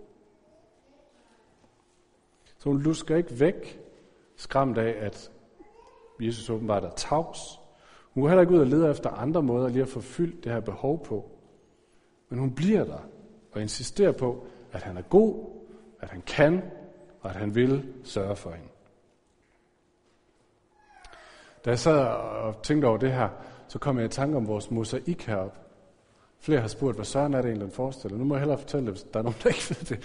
Så 2.59 2.69
hun 2.69 2.79
lusker 2.79 3.17
ikke 3.17 3.41
væk, 3.41 3.83
skræmt 4.43 4.79
af, 4.79 5.07
at 5.07 5.31
Jesus 6.21 6.51
åbenbart 6.51 6.85
er 6.85 6.91
tavs. 6.97 7.61
Hun 8.15 8.23
går 8.23 8.29
heller 8.29 8.41
ikke 8.41 8.55
ud 8.55 8.61
og 8.61 8.67
leder 8.67 8.91
efter 8.91 9.11
andre 9.11 9.43
måder 9.43 9.69
lige 9.69 9.83
at 9.83 9.89
få 9.89 10.01
fyldt 10.01 10.45
det 10.45 10.53
her 10.53 10.61
behov 10.61 11.05
på. 11.05 11.31
Men 12.29 12.39
hun 12.39 12.55
bliver 12.55 12.85
der 12.85 12.99
og 13.53 13.61
insisterer 13.61 14.13
på, 14.13 14.47
at 14.73 14.83
han 14.83 14.97
er 14.97 15.03
god, 15.03 15.47
at 16.01 16.11
han 16.11 16.23
kan, 16.27 16.63
og 17.21 17.31
at 17.31 17.37
han 17.37 17.55
vil 17.55 17.93
sørge 18.05 18.37
for 18.37 18.51
hende. 18.51 18.69
Da 21.65 21.71
jeg 21.71 21.79
sad 21.79 22.07
og 22.07 22.63
tænkte 22.63 22.87
over 22.87 22.97
det 22.97 23.13
her, 23.13 23.29
så 23.69 23.79
kom 23.79 23.99
jeg 23.99 24.05
i 24.05 24.09
tanke 24.09 24.37
om 24.37 24.47
vores 24.47 24.71
mosaik 24.71 25.27
heroppe. 25.27 25.59
Flere 26.39 26.61
har 26.61 26.69
spurgt, 26.69 26.97
hvad 26.97 27.05
søren 27.05 27.35
er 27.35 27.43
det 27.43 27.49
egentlig, 27.49 27.67
den 27.67 27.75
forestiller. 27.75 28.19
Nu 28.19 28.25
må 28.25 28.35
jeg 28.35 28.41
hellere 28.41 28.59
fortælle 28.59 28.87
det, 28.87 28.95
hvis 28.95 29.03
der 29.03 29.19
er 29.19 29.23
nogen, 29.23 29.39
der 29.43 29.49
ikke 29.49 29.67
ved 29.69 29.97
det. 29.97 30.05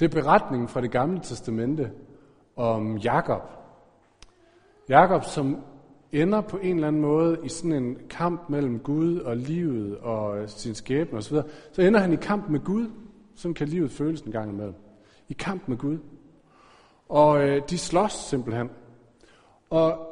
Det 0.00 0.06
er 0.06 0.22
beretningen 0.22 0.68
fra 0.68 0.80
det 0.80 0.90
gamle 0.90 1.20
testamente 1.20 1.92
om 2.56 2.96
Jakob. 2.96 3.61
Jakob, 4.88 5.24
som 5.24 5.56
ender 6.12 6.40
på 6.40 6.56
en 6.56 6.74
eller 6.74 6.88
anden 6.88 7.02
måde 7.02 7.38
i 7.44 7.48
sådan 7.48 7.72
en 7.72 7.96
kamp 8.10 8.48
mellem 8.48 8.78
Gud 8.78 9.18
og 9.18 9.36
livet 9.36 9.98
og 9.98 10.38
øh, 10.38 10.48
sin 10.48 10.74
skæbne 10.74 11.18
osv., 11.18 11.36
så 11.72 11.82
ender 11.82 12.00
han 12.00 12.12
i 12.12 12.16
kamp 12.16 12.48
med 12.48 12.60
Gud. 12.60 12.90
Sådan 13.34 13.54
kan 13.54 13.68
livet 13.68 13.90
føles 13.90 14.20
en 14.20 14.32
gang 14.32 14.50
imellem. 14.50 14.74
I 15.28 15.32
kamp 15.32 15.68
med 15.68 15.76
Gud. 15.76 15.98
Og 17.08 17.48
øh, 17.48 17.62
de 17.70 17.78
slås 17.78 18.12
simpelthen. 18.12 18.70
Og 19.70 20.08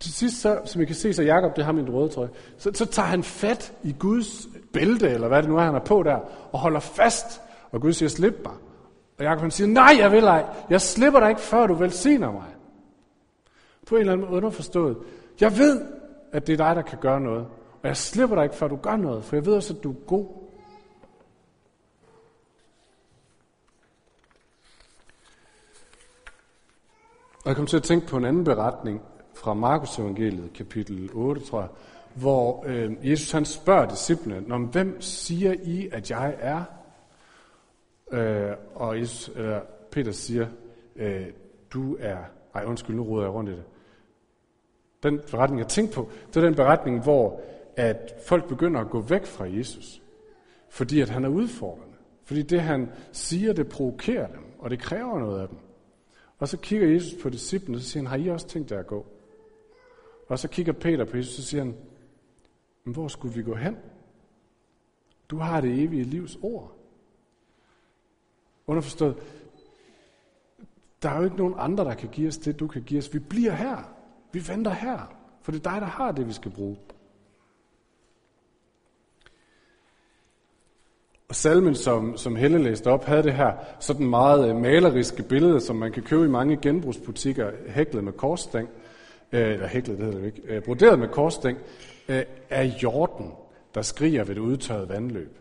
til 0.00 0.12
sidst, 0.12 0.40
så, 0.40 0.60
som 0.64 0.82
I 0.82 0.84
kan 0.84 0.94
se, 0.94 1.12
så 1.12 1.22
Jakob, 1.22 1.56
det 1.56 1.64
har 1.64 1.72
min 1.72 1.90
røde 1.90 2.08
trøje, 2.08 2.28
så, 2.56 2.70
så 2.74 2.86
tager 2.86 3.06
han 3.06 3.22
fat 3.22 3.74
i 3.82 3.94
Guds 3.98 4.48
bælte, 4.72 5.08
eller 5.08 5.28
hvad 5.28 5.42
det 5.42 5.50
nu 5.50 5.56
er, 5.56 5.62
han 5.62 5.74
er 5.74 5.84
på 5.84 6.02
der, 6.02 6.18
og 6.52 6.58
holder 6.58 6.80
fast, 6.80 7.42
og 7.70 7.80
Gud 7.80 7.92
siger, 7.92 8.08
slip 8.08 8.34
mig. 8.44 8.54
Og 9.18 9.24
Jakob 9.24 9.40
han 9.40 9.50
siger, 9.50 9.68
nej, 9.68 9.96
jeg 9.98 10.12
vil 10.12 10.24
ej. 10.24 10.44
Jeg 10.70 10.80
slipper 10.80 11.20
dig 11.20 11.28
ikke, 11.28 11.40
før 11.40 11.66
du 11.66 11.74
velsigner 11.74 12.32
mig. 12.32 12.53
På 13.86 13.94
en 13.94 14.00
eller 14.00 14.12
anden 14.12 14.26
måde 14.26 14.36
underforstået. 14.36 14.96
Jeg 15.40 15.58
ved, 15.58 15.86
at 16.32 16.46
det 16.46 16.52
er 16.52 16.66
dig, 16.66 16.76
der 16.76 16.82
kan 16.82 16.98
gøre 16.98 17.20
noget. 17.20 17.46
Og 17.82 17.88
jeg 17.88 17.96
slipper 17.96 18.36
dig 18.36 18.44
ikke, 18.44 18.56
før 18.56 18.68
du 18.68 18.76
gør 18.76 18.96
noget, 18.96 19.24
for 19.24 19.36
jeg 19.36 19.46
ved 19.46 19.54
også, 19.54 19.74
at 19.74 19.84
du 19.84 19.90
er 19.90 20.06
god. 20.06 20.26
Og 27.44 27.48
jeg 27.48 27.56
kom 27.56 27.66
til 27.66 27.76
at 27.76 27.82
tænke 27.82 28.06
på 28.06 28.16
en 28.16 28.24
anden 28.24 28.44
beretning 28.44 29.02
fra 29.34 29.54
Markus 29.54 29.98
evangeliet, 29.98 30.52
kapitel 30.52 31.10
8, 31.12 31.40
tror 31.40 31.60
jeg, 31.60 31.68
hvor 32.14 32.64
øh, 32.66 33.10
Jesus 33.10 33.30
han 33.30 33.44
spørger 33.44 33.88
disciplene, 33.88 34.40
Når, 34.40 34.58
hvem 34.58 35.00
siger 35.00 35.54
I, 35.62 35.88
at 35.92 36.10
jeg 36.10 36.36
er? 36.38 36.64
Øh, 38.12 38.56
og 38.74 39.00
Jesus, 39.00 39.30
øh, 39.36 39.56
Peter 39.90 40.12
siger, 40.12 40.46
øh, 40.96 41.26
du 41.72 41.96
er... 42.00 42.16
Ej, 42.54 42.64
undskyld, 42.64 42.96
nu 42.96 43.02
roder 43.02 43.24
jeg 43.24 43.34
rundt 43.34 43.50
i 43.50 43.52
det. 43.52 43.64
Den 45.04 45.20
beretning, 45.30 45.58
jeg 45.58 45.68
tænkte 45.68 45.94
på, 45.94 46.10
det 46.28 46.36
er 46.36 46.40
den 46.40 46.54
beretning, 46.54 47.02
hvor 47.02 47.40
at 47.76 48.14
folk 48.26 48.48
begynder 48.48 48.80
at 48.80 48.90
gå 48.90 49.00
væk 49.00 49.26
fra 49.26 49.44
Jesus. 49.44 50.02
Fordi 50.68 51.00
at 51.00 51.08
han 51.08 51.24
er 51.24 51.28
udfordrende. 51.28 51.96
Fordi 52.22 52.42
det, 52.42 52.60
han 52.60 52.90
siger, 53.12 53.52
det 53.52 53.68
provokerer 53.68 54.26
dem, 54.26 54.42
og 54.58 54.70
det 54.70 54.78
kræver 54.78 55.18
noget 55.18 55.40
af 55.40 55.48
dem. 55.48 55.58
Og 56.38 56.48
så 56.48 56.56
kigger 56.56 56.88
Jesus 56.88 57.22
på 57.22 57.28
disciplene, 57.30 57.76
og 57.76 57.80
så 57.80 57.88
siger 57.88 58.02
han, 58.02 58.06
har 58.06 58.16
I 58.16 58.28
også 58.28 58.46
tænkt 58.46 58.70
jer 58.70 58.78
at 58.78 58.86
gå? 58.86 59.06
Og 60.28 60.38
så 60.38 60.48
kigger 60.48 60.72
Peter 60.72 61.04
på 61.04 61.16
Jesus, 61.16 61.38
og 61.38 61.44
siger 61.44 61.64
han, 61.64 61.76
men 62.84 62.94
hvor 62.94 63.08
skulle 63.08 63.34
vi 63.34 63.42
gå 63.42 63.54
hen? 63.54 63.76
Du 65.30 65.36
har 65.36 65.60
det 65.60 65.82
evige 65.82 66.04
livs 66.04 66.38
ord. 66.42 66.76
Underforstået, 68.66 69.16
der 71.02 71.10
er 71.10 71.18
jo 71.18 71.24
ikke 71.24 71.36
nogen 71.36 71.54
andre, 71.56 71.84
der 71.84 71.94
kan 71.94 72.08
give 72.08 72.28
os 72.28 72.38
det, 72.38 72.60
du 72.60 72.66
kan 72.66 72.82
give 72.82 72.98
os. 72.98 73.14
Vi 73.14 73.18
bliver 73.18 73.52
her. 73.52 73.93
Vi 74.34 74.48
venter 74.48 74.70
her. 74.70 75.14
For 75.42 75.52
det 75.52 75.66
er 75.66 75.70
dig, 75.70 75.80
der 75.80 75.86
har 75.86 76.12
det, 76.12 76.28
vi 76.28 76.32
skal 76.32 76.50
bruge. 76.50 76.76
Og 81.28 81.34
salmen, 81.34 81.74
som, 81.74 82.16
som 82.16 82.36
Helle 82.36 82.58
læste 82.58 82.90
op, 82.90 83.04
havde 83.04 83.22
det 83.22 83.32
her 83.32 83.52
sådan 83.80 84.06
meget 84.06 84.48
øh, 84.48 84.56
maleriske 84.56 85.22
billede, 85.22 85.60
som 85.60 85.76
man 85.76 85.92
kan 85.92 86.02
købe 86.02 86.24
i 86.24 86.28
mange 86.28 86.56
genbrugsbutikker, 86.56 87.50
hæklet 87.68 88.04
med 88.04 88.12
korsstæng, 88.12 88.68
øh, 89.32 89.52
eller 89.52 89.66
hæklet, 89.66 89.98
det 89.98 90.06
hedder 90.06 90.20
det 90.20 90.26
ikke, 90.26 90.42
øh, 90.44 90.62
broderet 90.62 90.98
med 90.98 91.08
korsstæng, 91.08 91.58
øh, 92.08 92.22
af 92.50 92.64
jorden, 92.82 93.32
der 93.74 93.82
skriger 93.82 94.24
ved 94.24 94.34
det 94.34 94.40
udtørrede 94.40 94.88
vandløb. 94.88 95.38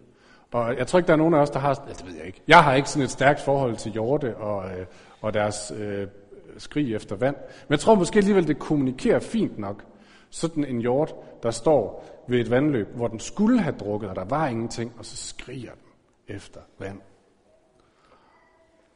Og 0.51 0.77
jeg 0.77 0.87
tror 0.87 0.99
ikke, 0.99 1.07
der 1.07 1.13
er 1.13 1.17
nogen 1.17 1.33
af 1.33 1.39
os, 1.39 1.49
der 1.49 1.59
har, 1.59 1.69
altså, 1.69 1.83
det 1.97 2.05
ved 2.11 2.17
jeg 2.17 2.25
ikke, 2.25 2.41
jeg 2.47 2.63
har 2.63 2.73
ikke 2.73 2.89
sådan 2.89 3.03
et 3.03 3.11
stærkt 3.11 3.39
forhold 3.39 3.75
til 3.75 3.91
hjorte 3.91 4.37
og, 4.37 4.65
øh, 4.65 4.85
og 5.21 5.33
deres 5.33 5.73
øh, 5.79 6.07
skrig 6.57 6.95
efter 6.95 7.15
vand. 7.15 7.35
Men 7.35 7.71
jeg 7.71 7.79
tror 7.79 7.95
måske 7.95 8.17
alligevel, 8.17 8.47
det 8.47 8.59
kommunikerer 8.59 9.19
fint 9.19 9.57
nok. 9.57 9.83
Sådan 10.29 10.65
en 10.65 10.79
hjort, 10.79 11.15
der 11.43 11.51
står 11.51 12.05
ved 12.27 12.39
et 12.39 12.49
vandløb, 12.49 12.87
hvor 12.95 13.07
den 13.07 13.19
skulle 13.19 13.59
have 13.59 13.75
drukket, 13.75 14.09
og 14.09 14.15
der 14.15 14.25
var 14.25 14.47
ingenting, 14.47 14.93
og 14.97 15.05
så 15.05 15.17
skriger 15.17 15.71
den 15.71 16.35
efter 16.35 16.59
vand. 16.79 16.99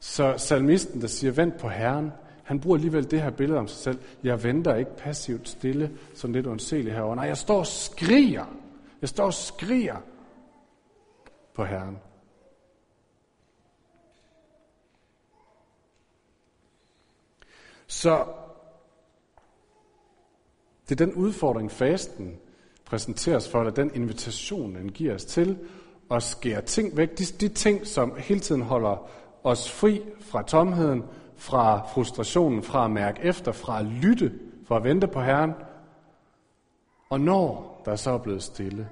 Så 0.00 0.34
salmisten, 0.36 1.00
der 1.00 1.06
siger, 1.06 1.32
vent 1.32 1.58
på 1.58 1.68
Herren, 1.68 2.12
han 2.44 2.60
bruger 2.60 2.76
alligevel 2.76 3.10
det 3.10 3.22
her 3.22 3.30
billede 3.30 3.58
om 3.58 3.68
sig 3.68 3.78
selv. 3.78 3.98
Jeg 4.22 4.44
venter 4.44 4.74
ikke 4.74 4.96
passivt 4.96 5.48
stille, 5.48 5.90
sådan 6.14 6.34
lidt 6.34 6.46
undseligt 6.46 6.94
herovre. 6.94 7.16
Nej, 7.16 7.24
jeg 7.24 7.36
står 7.36 7.58
og 7.58 7.66
skriger. 7.66 8.44
Jeg 9.00 9.08
står 9.08 9.24
og 9.24 9.34
skriger 9.34 9.96
på 11.54 11.64
Herren. 11.64 11.98
Så 17.88 18.24
det 20.88 21.00
er 21.00 21.06
den 21.06 21.14
udfordring, 21.14 21.70
fasten 21.70 22.36
præsenteres 22.84 23.48
for, 23.48 23.60
eller 23.60 23.72
den 23.72 23.94
invitation, 23.94 24.74
den 24.74 24.92
giver 24.92 25.14
os 25.14 25.24
til 25.24 25.58
at 26.10 26.22
skære 26.22 26.62
ting 26.62 26.96
væk. 26.96 27.18
De, 27.18 27.24
de 27.24 27.48
ting, 27.48 27.86
som 27.86 28.16
hele 28.18 28.40
tiden 28.40 28.62
holder 28.62 29.10
os 29.44 29.70
fri 29.70 30.02
fra 30.20 30.42
tomheden, 30.42 31.04
fra 31.36 31.86
frustrationen, 31.86 32.62
fra 32.62 32.84
at 32.84 32.90
mærke 32.90 33.22
efter, 33.22 33.52
fra 33.52 33.78
at 33.78 33.84
lytte, 33.84 34.38
fra 34.66 34.76
at 34.76 34.84
vente 34.84 35.06
på 35.06 35.20
Herren. 35.20 35.52
Og 37.10 37.20
når 37.20 37.80
der 37.84 37.96
så 37.96 38.10
er 38.10 38.18
blevet 38.18 38.42
stille, 38.42 38.88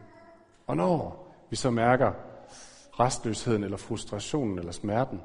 og 0.67 0.77
når 0.77 1.27
vi 1.51 1.57
så 1.57 1.71
mærker 1.71 2.13
restløsheden, 3.01 3.65
eller 3.65 3.77
frustrationen, 3.77 4.59
eller 4.59 4.73
smerten, 4.73 5.21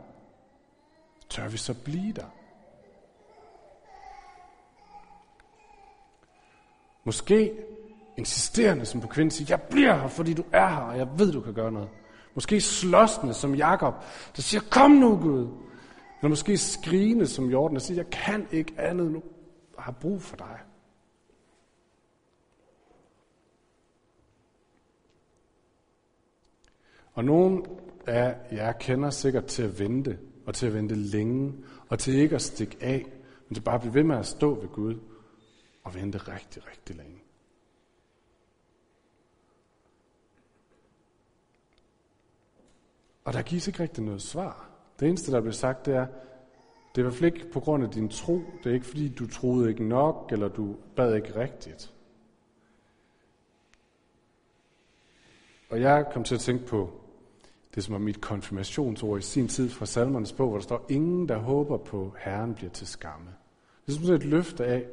tør 1.30 1.48
vi 1.48 1.58
så 1.58 1.74
blive 1.84 2.14
der? 2.14 2.41
Måske 7.04 7.54
insisterende 8.18 8.86
som 8.86 9.02
på 9.02 9.08
kvinden 9.08 9.32
siger, 9.32 9.48
jeg 9.50 9.62
bliver 9.62 9.96
her, 9.96 10.08
fordi 10.08 10.34
du 10.34 10.44
er 10.52 10.68
her, 10.68 10.82
og 10.82 10.98
jeg 10.98 11.08
ved, 11.18 11.32
du 11.32 11.42
kan 11.42 11.54
gøre 11.54 11.72
noget. 11.72 11.90
Måske 12.36 12.62
slåsende 12.62 13.34
som 13.34 13.56
Jakob, 13.56 13.94
der 14.36 14.42
siger, 14.42 14.62
kom 14.72 14.92
nu 14.92 15.18
Gud. 15.18 15.48
Eller 16.20 16.30
måske 16.30 16.58
skrigende 16.58 17.28
som 17.28 17.50
Jorden, 17.50 17.76
der 17.76 17.82
siger, 17.82 17.98
jeg 17.98 18.10
kan 18.10 18.48
ikke 18.52 18.74
andet 18.78 19.12
nu, 19.12 19.24
jeg 19.76 19.84
har 19.84 19.92
brug 19.92 20.22
for 20.22 20.36
dig. 20.36 20.60
Og 27.14 27.26
nogen 27.26 27.66
af 28.08 28.36
jer 28.52 28.72
kender 28.72 29.10
sikkert 29.10 29.46
til 29.46 29.64
at 29.64 29.80
vente, 29.80 30.20
og 30.46 30.56
til 30.56 30.68
at 30.68 30.74
vente 30.74 30.96
længe, 30.96 31.54
og 31.90 32.00
til 32.00 32.16
ikke 32.16 32.36
at 32.36 32.42
stikke 32.42 32.78
af, 32.82 33.06
men 33.48 33.56
til 33.56 33.62
bare 33.62 33.76
at 33.76 33.82
blive 33.82 33.94
ved 33.94 34.04
med 34.04 34.18
at 34.18 34.26
stå 34.26 34.60
ved 34.60 34.70
Gud 34.70 34.96
og 35.84 35.96
vente 35.96 36.18
rigtig, 36.18 36.68
rigtig 36.68 36.96
længe. 36.96 37.24
Og 43.24 43.34
der 43.34 43.42
gives 43.42 43.68
ikke 43.68 43.84
rigtig 43.84 44.04
noget 44.04 44.22
svar. 44.22 44.70
Det 45.00 45.08
eneste, 45.08 45.32
der 45.32 45.42
bliver 45.42 45.54
sagt, 45.54 45.86
det 45.86 45.96
er, 45.96 46.06
det 46.96 46.98
er 46.98 47.00
i 47.00 47.02
hvert 47.02 47.14
fald 47.14 47.34
ikke 47.34 47.52
på 47.52 47.60
grund 47.60 47.84
af 47.84 47.92
din 47.92 48.10
tro. 48.10 48.42
Det 48.64 48.70
er 48.70 48.74
ikke 48.74 48.86
fordi, 48.86 49.10
du 49.10 49.28
troede 49.28 49.70
ikke 49.70 49.84
nok, 49.84 50.32
eller 50.32 50.48
du 50.48 50.76
bad 50.96 51.16
ikke 51.16 51.36
rigtigt. 51.36 51.94
Og 55.70 55.82
jeg 55.82 56.06
kom 56.14 56.24
til 56.24 56.36
at 56.36 56.42
tænke 56.42 56.66
på 56.66 57.02
det, 57.76 57.84
som 57.84 57.94
var 57.94 58.00
mit 58.00 58.22
konfirmationsord 58.22 59.20
i 59.20 59.22
sin 59.22 59.48
tid 59.48 59.70
fra 59.70 59.86
salmernes 59.86 60.34
bog, 60.34 60.48
hvor 60.48 60.58
der 60.58 60.64
står, 60.64 60.86
ingen, 60.90 61.30
der 61.30 61.38
håber 61.38 61.78
på 61.78 62.16
Herren, 62.20 62.56
bliver 62.56 62.72
til 62.72 62.88
skamme. 62.88 63.30
Det 63.86 63.96
er 63.96 64.06
som 64.06 64.16
et 64.16 64.26
løfte 64.26 64.66
af, 64.66 64.88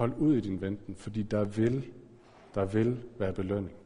hold 0.00 0.14
ud 0.18 0.36
i 0.36 0.40
din 0.40 0.60
venten, 0.60 0.94
fordi 0.94 1.22
der 1.22 1.44
vil, 1.44 1.92
der 2.54 2.64
vil 2.64 3.04
være 3.18 3.32
belønning. 3.32 3.76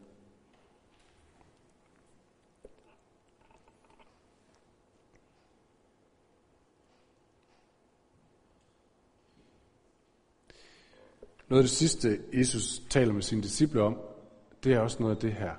Noget 11.48 11.62
af 11.62 11.64
det 11.64 11.70
sidste, 11.70 12.20
Jesus 12.32 12.82
taler 12.90 13.12
med 13.12 13.22
sine 13.22 13.42
disciple 13.42 13.82
om, 13.82 13.98
det 14.64 14.72
er 14.72 14.80
også 14.80 14.96
noget 15.02 15.14
af 15.14 15.20
det 15.20 15.32
her, 15.32 15.52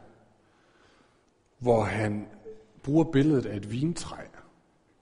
hvor 1.59 1.83
han 1.83 2.27
bruger 2.83 3.03
billedet 3.03 3.45
af 3.45 3.57
et 3.57 3.71
vintræ. 3.71 4.23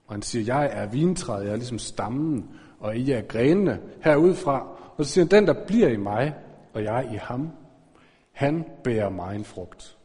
Og 0.06 0.14
han 0.14 0.22
siger, 0.22 0.44
jeg 0.44 0.70
er 0.72 0.86
vintræet, 0.86 1.44
jeg 1.44 1.52
er 1.52 1.56
ligesom 1.56 1.78
stammen, 1.78 2.60
og 2.78 2.96
I 2.96 3.10
er 3.10 3.22
grenene 3.22 3.82
herudfra. 4.00 4.73
Og 4.96 5.04
så 5.04 5.10
siger 5.10 5.24
han, 5.24 5.30
den 5.30 5.46
der 5.46 5.64
bliver 5.66 5.88
i 5.88 5.96
mig, 5.96 6.34
og 6.74 6.84
jeg 6.84 7.08
i 7.12 7.16
ham, 7.16 7.50
han 8.32 8.64
bærer 8.84 9.08
mig 9.08 9.36
en 9.36 9.44
frugt. 9.44 9.96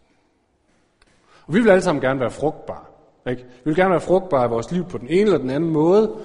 Og 1.48 1.54
vi 1.54 1.60
vil 1.60 1.70
alle 1.70 1.82
sammen 1.82 2.02
gerne 2.02 2.20
være 2.20 2.32
frugtbare. 2.32 2.86
Ikke? 3.30 3.44
Vi 3.44 3.62
vil 3.64 3.76
gerne 3.76 3.92
være 3.92 4.02
frugtbare 4.02 4.46
i 4.46 4.50
vores 4.50 4.72
liv 4.72 4.86
på 4.86 4.98
den 4.98 5.08
ene 5.08 5.22
eller 5.22 5.38
den 5.38 5.50
anden 5.50 5.70
måde. 5.70 6.18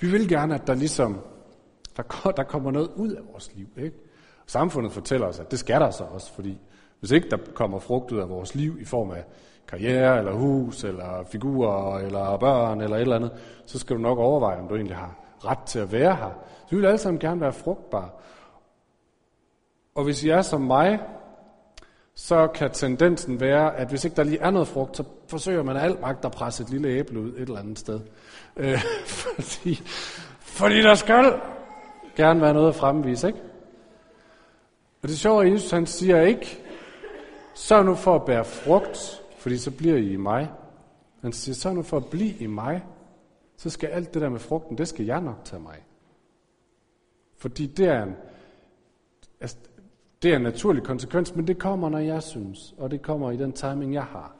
Vi 0.00 0.10
vil 0.10 0.28
gerne, 0.28 0.54
at 0.54 0.66
der 0.66 0.74
ligesom 0.74 1.18
der, 1.96 2.32
der 2.36 2.42
kommer 2.42 2.70
noget 2.70 2.90
ud 2.96 3.10
af 3.10 3.22
vores 3.32 3.50
liv. 3.54 3.66
Ikke? 3.76 3.96
Samfundet 4.46 4.92
fortæller 4.92 5.26
os, 5.26 5.40
at 5.40 5.50
det 5.50 5.58
skal 5.58 5.80
der 5.80 5.90
så 5.90 6.04
også, 6.04 6.32
fordi 6.32 6.58
hvis 7.00 7.10
ikke 7.10 7.30
der 7.30 7.38
kommer 7.54 7.78
frugt 7.78 8.12
ud 8.12 8.18
af 8.18 8.28
vores 8.28 8.54
liv 8.54 8.76
i 8.80 8.84
form 8.84 9.10
af 9.10 9.24
karriere, 9.68 10.18
eller 10.18 10.32
hus, 10.32 10.84
eller 10.84 11.24
figurer, 11.32 11.98
eller 11.98 12.36
børn, 12.36 12.80
eller 12.80 12.96
et 12.96 13.00
eller 13.00 13.16
andet, 13.16 13.32
så 13.66 13.78
skal 13.78 13.96
du 13.96 14.00
nok 14.00 14.18
overveje, 14.18 14.60
om 14.60 14.68
du 14.68 14.74
egentlig 14.74 14.96
har 14.96 15.27
ret 15.44 15.58
til 15.66 15.78
at 15.78 15.92
være 15.92 16.16
her. 16.16 16.30
Så 16.60 16.70
vi 16.70 16.76
vil 16.76 16.86
alle 16.86 16.98
sammen 16.98 17.20
gerne 17.20 17.40
være 17.40 17.52
frugtbare. 17.52 18.08
Og 19.94 20.04
hvis 20.04 20.24
I 20.24 20.28
er 20.28 20.42
som 20.42 20.60
mig, 20.60 21.00
så 22.14 22.46
kan 22.46 22.70
tendensen 22.70 23.40
være, 23.40 23.76
at 23.76 23.88
hvis 23.88 24.04
ikke 24.04 24.16
der 24.16 24.22
lige 24.22 24.40
er 24.40 24.50
noget 24.50 24.68
frugt, 24.68 24.96
så 24.96 25.04
forsøger 25.28 25.62
man 25.62 25.76
alt 25.76 26.00
magt 26.00 26.24
at 26.24 26.32
presse 26.32 26.62
et 26.62 26.70
lille 26.70 26.88
æble 26.88 27.20
ud 27.20 27.28
et 27.28 27.40
eller 27.40 27.58
andet 27.58 27.78
sted. 27.78 28.00
Øh, 28.56 28.78
fordi, 29.38 29.82
fordi 30.40 30.82
der 30.82 30.94
skal 30.94 31.40
gerne 32.16 32.40
være 32.40 32.54
noget 32.54 32.68
at 32.68 32.74
fremvise, 32.74 33.26
ikke? 33.26 33.38
Og 35.02 35.08
det 35.08 35.18
sjove 35.18 35.42
er, 35.42 35.46
at 35.46 35.52
Jesus 35.52 35.70
han 35.70 35.86
siger 35.86 36.20
ikke, 36.20 36.58
så 37.54 37.82
nu 37.82 37.94
for 37.94 38.14
at 38.14 38.24
bære 38.24 38.44
frugt, 38.44 39.22
fordi 39.38 39.58
så 39.58 39.70
bliver 39.70 39.96
I 39.96 40.12
i 40.12 40.16
mig. 40.16 40.50
Han 41.22 41.32
siger, 41.32 41.54
så 41.54 41.72
nu 41.72 41.82
for 41.82 41.96
at 41.96 42.06
blive 42.06 42.34
i 42.34 42.46
mig, 42.46 42.82
så 43.58 43.70
skal 43.70 43.88
alt 43.88 44.14
det 44.14 44.22
der 44.22 44.28
med 44.28 44.40
frugten, 44.40 44.78
det 44.78 44.88
skal 44.88 45.06
jeg 45.06 45.20
nok 45.20 45.44
tage 45.44 45.62
mig. 45.62 45.84
Fordi 47.36 47.66
det 47.66 47.86
er 47.86 48.02
en, 48.02 48.16
altså, 49.40 49.56
det 50.22 50.32
er 50.32 50.36
en 50.36 50.42
naturlig 50.42 50.82
konsekvens, 50.82 51.34
men 51.34 51.46
det 51.46 51.58
kommer, 51.58 51.88
når 51.88 51.98
jeg 51.98 52.22
synes, 52.22 52.74
og 52.78 52.90
det 52.90 53.02
kommer 53.02 53.30
i 53.30 53.36
den 53.36 53.52
timing, 53.52 53.94
jeg 53.94 54.04
har. 54.04 54.36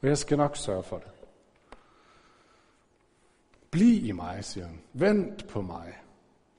Og 0.00 0.08
jeg 0.08 0.18
skal 0.18 0.38
nok 0.38 0.56
sørge 0.56 0.82
for 0.82 0.98
det. 0.98 1.10
Bliv 3.70 4.04
i 4.04 4.12
mig, 4.12 4.44
siger 4.44 4.66
han. 4.66 4.80
Vent 4.92 5.48
på 5.48 5.60
mig. 5.62 5.94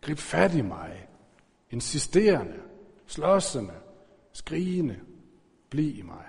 Grib 0.01 0.17
fat 0.17 0.55
i 0.55 0.61
mig. 0.61 1.07
Insisterende. 1.69 2.59
Slåsende. 3.07 3.73
Skrigende. 4.33 4.99
Bliv 5.69 5.97
i 5.97 6.01
mig. 6.01 6.25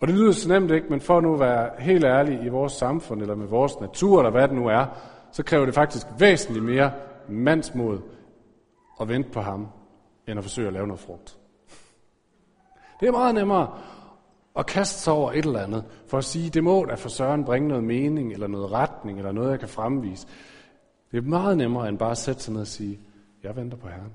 Og 0.00 0.08
det 0.08 0.16
lyder 0.16 0.32
så 0.32 0.48
nemt 0.48 0.70
ikke, 0.70 0.86
men 0.90 1.00
for 1.00 1.20
nu 1.20 1.34
at 1.34 1.40
være 1.40 1.70
helt 1.78 2.04
ærlig 2.04 2.42
i 2.44 2.48
vores 2.48 2.72
samfund, 2.72 3.20
eller 3.20 3.34
med 3.34 3.46
vores 3.46 3.80
natur, 3.80 4.18
eller 4.18 4.30
hvad 4.30 4.48
det 4.48 4.56
nu 4.56 4.66
er, 4.66 4.86
så 5.32 5.42
kræver 5.42 5.64
det 5.64 5.74
faktisk 5.74 6.06
væsentligt 6.18 6.64
mere 6.64 6.92
mandsmod 7.28 7.98
at 9.00 9.08
vente 9.08 9.30
på 9.30 9.40
ham, 9.40 9.68
end 10.28 10.38
at 10.38 10.44
forsøge 10.44 10.66
at 10.66 10.72
lave 10.72 10.86
noget 10.86 11.00
frugt. 11.00 11.38
Det 13.00 13.08
er 13.08 13.12
meget 13.12 13.34
nemmere 13.34 13.78
at 14.56 14.66
kaste 14.66 15.00
sig 15.00 15.12
over 15.12 15.32
et 15.32 15.44
eller 15.44 15.60
andet, 15.60 15.84
for 16.06 16.18
at 16.18 16.24
sige, 16.24 16.50
det 16.50 16.64
må 16.64 16.84
da 16.84 16.94
for 16.94 17.08
Søren 17.08 17.44
bringe 17.44 17.68
noget 17.68 17.84
mening, 17.84 18.32
eller 18.32 18.46
noget 18.46 18.72
retning, 18.72 19.18
eller 19.18 19.32
noget, 19.32 19.50
jeg 19.50 19.58
kan 19.58 19.68
fremvise. 19.68 20.26
Det 21.10 21.18
er 21.18 21.22
meget 21.22 21.58
nemmere, 21.58 21.88
end 21.88 21.98
bare 21.98 22.10
at 22.10 22.18
sætte 22.18 22.42
sig 22.42 22.52
ned 22.52 22.60
og 22.60 22.66
sige, 22.66 23.00
jeg 23.42 23.56
venter 23.56 23.76
på 23.76 23.88
Herren. 23.88 24.12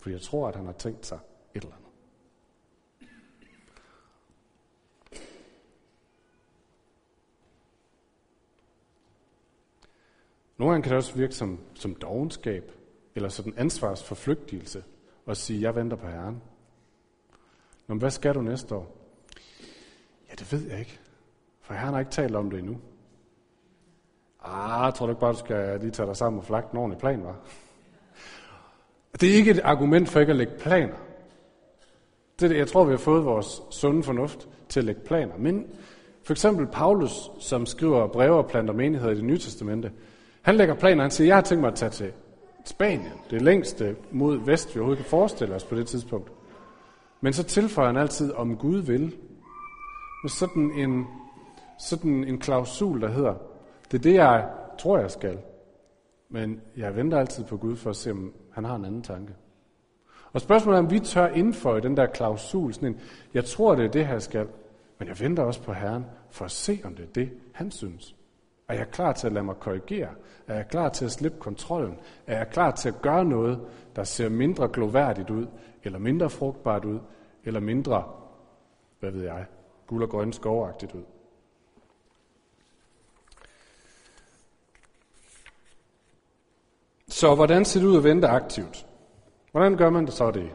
For 0.00 0.10
jeg 0.10 0.20
tror, 0.20 0.48
at 0.48 0.56
han 0.56 0.66
har 0.66 0.72
tænkt 0.72 1.06
sig 1.06 1.18
et 1.54 1.62
eller 1.62 1.74
andet. 1.76 1.87
Nogle 10.58 10.72
gange 10.72 10.82
kan 10.82 10.90
det 10.90 10.96
også 10.96 11.14
virke 11.14 11.34
som, 11.34 11.58
som 11.74 11.94
dogenskab, 11.94 12.72
eller 13.14 13.28
sådan 13.28 13.54
ansvarsforflygtigelse, 13.56 14.84
og 15.26 15.36
sige, 15.36 15.62
jeg 15.62 15.74
venter 15.74 15.96
på 15.96 16.06
Herren. 16.06 16.42
Nå, 17.86 17.94
men 17.94 17.98
hvad 17.98 18.10
skal 18.10 18.34
du 18.34 18.42
næste 18.42 18.74
år? 18.74 18.96
Ja, 20.30 20.34
det 20.38 20.52
ved 20.52 20.70
jeg 20.70 20.78
ikke, 20.78 21.00
for 21.60 21.74
Herren 21.74 21.92
har 21.92 22.00
ikke 22.00 22.12
talt 22.12 22.36
om 22.36 22.50
det 22.50 22.58
endnu. 22.58 22.76
Ah, 24.44 24.92
tror 24.92 25.06
du 25.06 25.12
ikke 25.12 25.20
bare, 25.20 25.32
du 25.32 25.38
skal 25.38 25.80
lige 25.80 25.90
tage 25.90 26.06
dig 26.06 26.16
sammen 26.16 26.38
og 26.38 26.44
flagte 26.44 26.72
en 26.72 26.78
ordentlig 26.78 27.00
plan, 27.00 27.24
var? 27.24 27.36
Det 29.20 29.30
er 29.30 29.34
ikke 29.34 29.50
et 29.50 29.60
argument 29.64 30.08
for 30.08 30.20
ikke 30.20 30.30
at 30.30 30.36
lægge 30.36 30.58
planer. 30.58 30.96
Det 32.40 32.44
er 32.44 32.48
det, 32.48 32.58
jeg 32.58 32.68
tror, 32.68 32.84
vi 32.84 32.90
har 32.90 32.98
fået 32.98 33.24
vores 33.24 33.62
sunde 33.70 34.02
fornuft 34.02 34.48
til 34.68 34.80
at 34.80 34.84
lægge 34.84 35.00
planer. 35.00 35.36
Men 35.36 35.66
for 36.22 36.32
eksempel 36.32 36.66
Paulus, 36.66 37.30
som 37.40 37.66
skriver 37.66 38.06
breve 38.06 38.36
og 38.36 38.48
planter 38.48 38.74
menigheder 38.74 39.12
i 39.12 39.16
det 39.16 39.24
nye 39.24 39.38
testamente, 39.38 39.92
han 40.42 40.54
lægger 40.54 40.74
planer, 40.74 41.02
han 41.02 41.10
siger, 41.10 41.28
jeg 41.28 41.36
har 41.36 41.42
tænkt 41.42 41.60
mig 41.60 41.68
at 41.68 41.74
tage 41.74 41.90
til 41.90 42.12
Spanien, 42.64 43.12
det 43.30 43.42
længste 43.42 43.96
mod 44.10 44.38
vest, 44.44 44.74
vi 44.74 44.80
overhovedet 44.80 45.04
kan 45.04 45.10
forestille 45.10 45.54
os 45.54 45.64
på 45.64 45.74
det 45.74 45.86
tidspunkt. 45.86 46.32
Men 47.20 47.32
så 47.32 47.42
tilføjer 47.42 47.86
han 47.86 47.96
altid, 47.96 48.32
om 48.32 48.56
Gud 48.56 48.78
vil. 48.78 49.16
Med 50.22 50.30
sådan 50.30 50.70
en, 50.70 51.06
sådan 51.78 52.24
en 52.24 52.38
klausul, 52.38 53.00
der 53.00 53.08
hedder, 53.08 53.34
det 53.90 53.98
er 53.98 54.02
det, 54.02 54.14
jeg 54.14 54.48
tror, 54.78 54.98
jeg 54.98 55.10
skal. 55.10 55.38
Men 56.28 56.60
jeg 56.76 56.96
venter 56.96 57.18
altid 57.18 57.44
på 57.44 57.56
Gud 57.56 57.76
for 57.76 57.90
at 57.90 57.96
se, 57.96 58.10
om 58.10 58.32
han 58.52 58.64
har 58.64 58.76
en 58.76 58.84
anden 58.84 59.02
tanke. 59.02 59.32
Og 60.32 60.40
spørgsmålet 60.40 60.78
er, 60.78 60.82
om 60.82 60.90
vi 60.90 61.00
tør 61.00 61.26
indføje 61.26 61.80
den 61.80 61.96
der 61.96 62.06
klausul, 62.06 62.74
sådan 62.74 62.88
en, 62.88 63.00
jeg 63.34 63.44
tror, 63.44 63.74
det 63.74 63.84
er 63.84 63.90
det, 63.90 64.08
jeg 64.08 64.22
skal, 64.22 64.46
men 64.98 65.08
jeg 65.08 65.20
venter 65.20 65.42
også 65.42 65.62
på 65.62 65.72
Herren 65.72 66.04
for 66.30 66.44
at 66.44 66.50
se, 66.50 66.80
om 66.84 66.94
det 66.94 67.02
er 67.02 67.12
det, 67.14 67.30
han 67.52 67.70
synes. 67.70 68.14
Er 68.68 68.74
jeg 68.74 68.90
klar 68.90 69.12
til 69.12 69.26
at 69.26 69.32
lade 69.32 69.44
mig 69.44 69.56
korrigere? 69.56 70.14
Er 70.46 70.54
jeg 70.54 70.68
klar 70.68 70.88
til 70.88 71.04
at 71.04 71.10
slippe 71.12 71.38
kontrollen? 71.38 72.00
Er 72.26 72.36
jeg 72.36 72.48
klar 72.48 72.70
til 72.70 72.88
at 72.88 73.02
gøre 73.02 73.24
noget, 73.24 73.60
der 73.96 74.04
ser 74.04 74.28
mindre 74.28 74.68
gloværdigt 74.68 75.30
ud, 75.30 75.46
eller 75.84 75.98
mindre 75.98 76.30
frugtbart 76.30 76.84
ud, 76.84 76.98
eller 77.44 77.60
mindre, 77.60 78.12
hvad 79.00 79.10
ved 79.10 79.24
jeg, 79.24 79.46
guld 79.86 80.02
og 80.02 80.10
grøn 80.10 80.32
skovagtigt 80.32 80.94
ud? 80.94 81.02
Så 87.08 87.34
hvordan 87.34 87.64
ser 87.64 87.80
det 87.80 87.86
ud 87.86 87.96
at 87.96 88.04
vente 88.04 88.28
aktivt? 88.28 88.86
Hvordan 89.50 89.76
gør 89.76 89.90
man 89.90 90.06
det 90.06 90.14
så 90.14 90.30
det? 90.30 90.50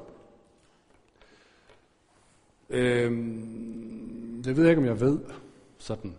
Øhm, 2.70 4.42
det 4.44 4.58
ved 4.58 4.64
jeg 4.64 4.72
ikke, 4.72 4.82
om 4.82 4.88
jeg 4.88 5.00
ved 5.00 5.20
sådan 5.78 6.18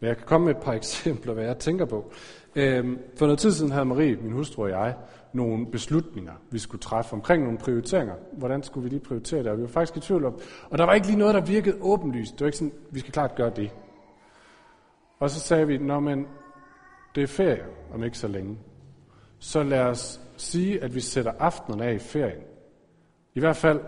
men 0.00 0.08
jeg 0.08 0.16
kan 0.16 0.26
komme 0.26 0.44
med 0.44 0.54
et 0.54 0.62
par 0.62 0.72
eksempler, 0.82 1.32
hvad 1.32 1.44
jeg 1.44 1.58
tænker 1.58 1.84
på. 1.84 2.12
Øhm, 2.56 2.98
for 3.16 3.26
noget 3.26 3.38
tid 3.38 3.52
siden 3.52 3.72
havde 3.72 3.84
Marie, 3.84 4.16
min 4.16 4.32
hustru 4.32 4.62
og 4.62 4.70
jeg, 4.70 4.94
nogle 5.32 5.66
beslutninger, 5.66 6.32
vi 6.50 6.58
skulle 6.58 6.80
træffe 6.80 7.12
omkring 7.12 7.42
nogle 7.42 7.58
prioriteringer. 7.58 8.14
Hvordan 8.32 8.62
skulle 8.62 8.84
vi 8.84 8.88
lige 8.88 9.00
prioritere 9.00 9.42
det? 9.42 9.46
Og 9.46 9.56
vi 9.56 9.62
var 9.62 9.68
faktisk 9.68 9.96
i 9.96 10.00
tvivl 10.00 10.24
om. 10.24 10.40
Og 10.70 10.78
der 10.78 10.84
var 10.84 10.94
ikke 10.94 11.06
lige 11.06 11.18
noget, 11.18 11.34
der 11.34 11.40
virkede 11.40 11.76
åbenlyst. 11.80 12.32
Det 12.32 12.40
var 12.40 12.46
ikke 12.46 12.58
sådan, 12.58 12.72
vi 12.90 13.00
skal 13.00 13.12
klart 13.12 13.34
gøre 13.34 13.52
det. 13.56 13.70
Og 15.18 15.30
så 15.30 15.40
sagde 15.40 15.66
vi, 15.66 15.78
når 15.78 16.00
men 16.00 16.26
det 17.14 17.22
er 17.22 17.26
ferie 17.26 17.64
om 17.94 18.04
ikke 18.04 18.18
så 18.18 18.28
længe. 18.28 18.58
Så 19.38 19.62
lad 19.62 19.80
os 19.80 20.20
sige, 20.36 20.82
at 20.82 20.94
vi 20.94 21.00
sætter 21.00 21.32
aftenen 21.38 21.80
af 21.80 21.94
i 21.94 21.98
ferien. 21.98 22.42
I 23.34 23.40
hvert 23.40 23.56
fald 23.56 23.80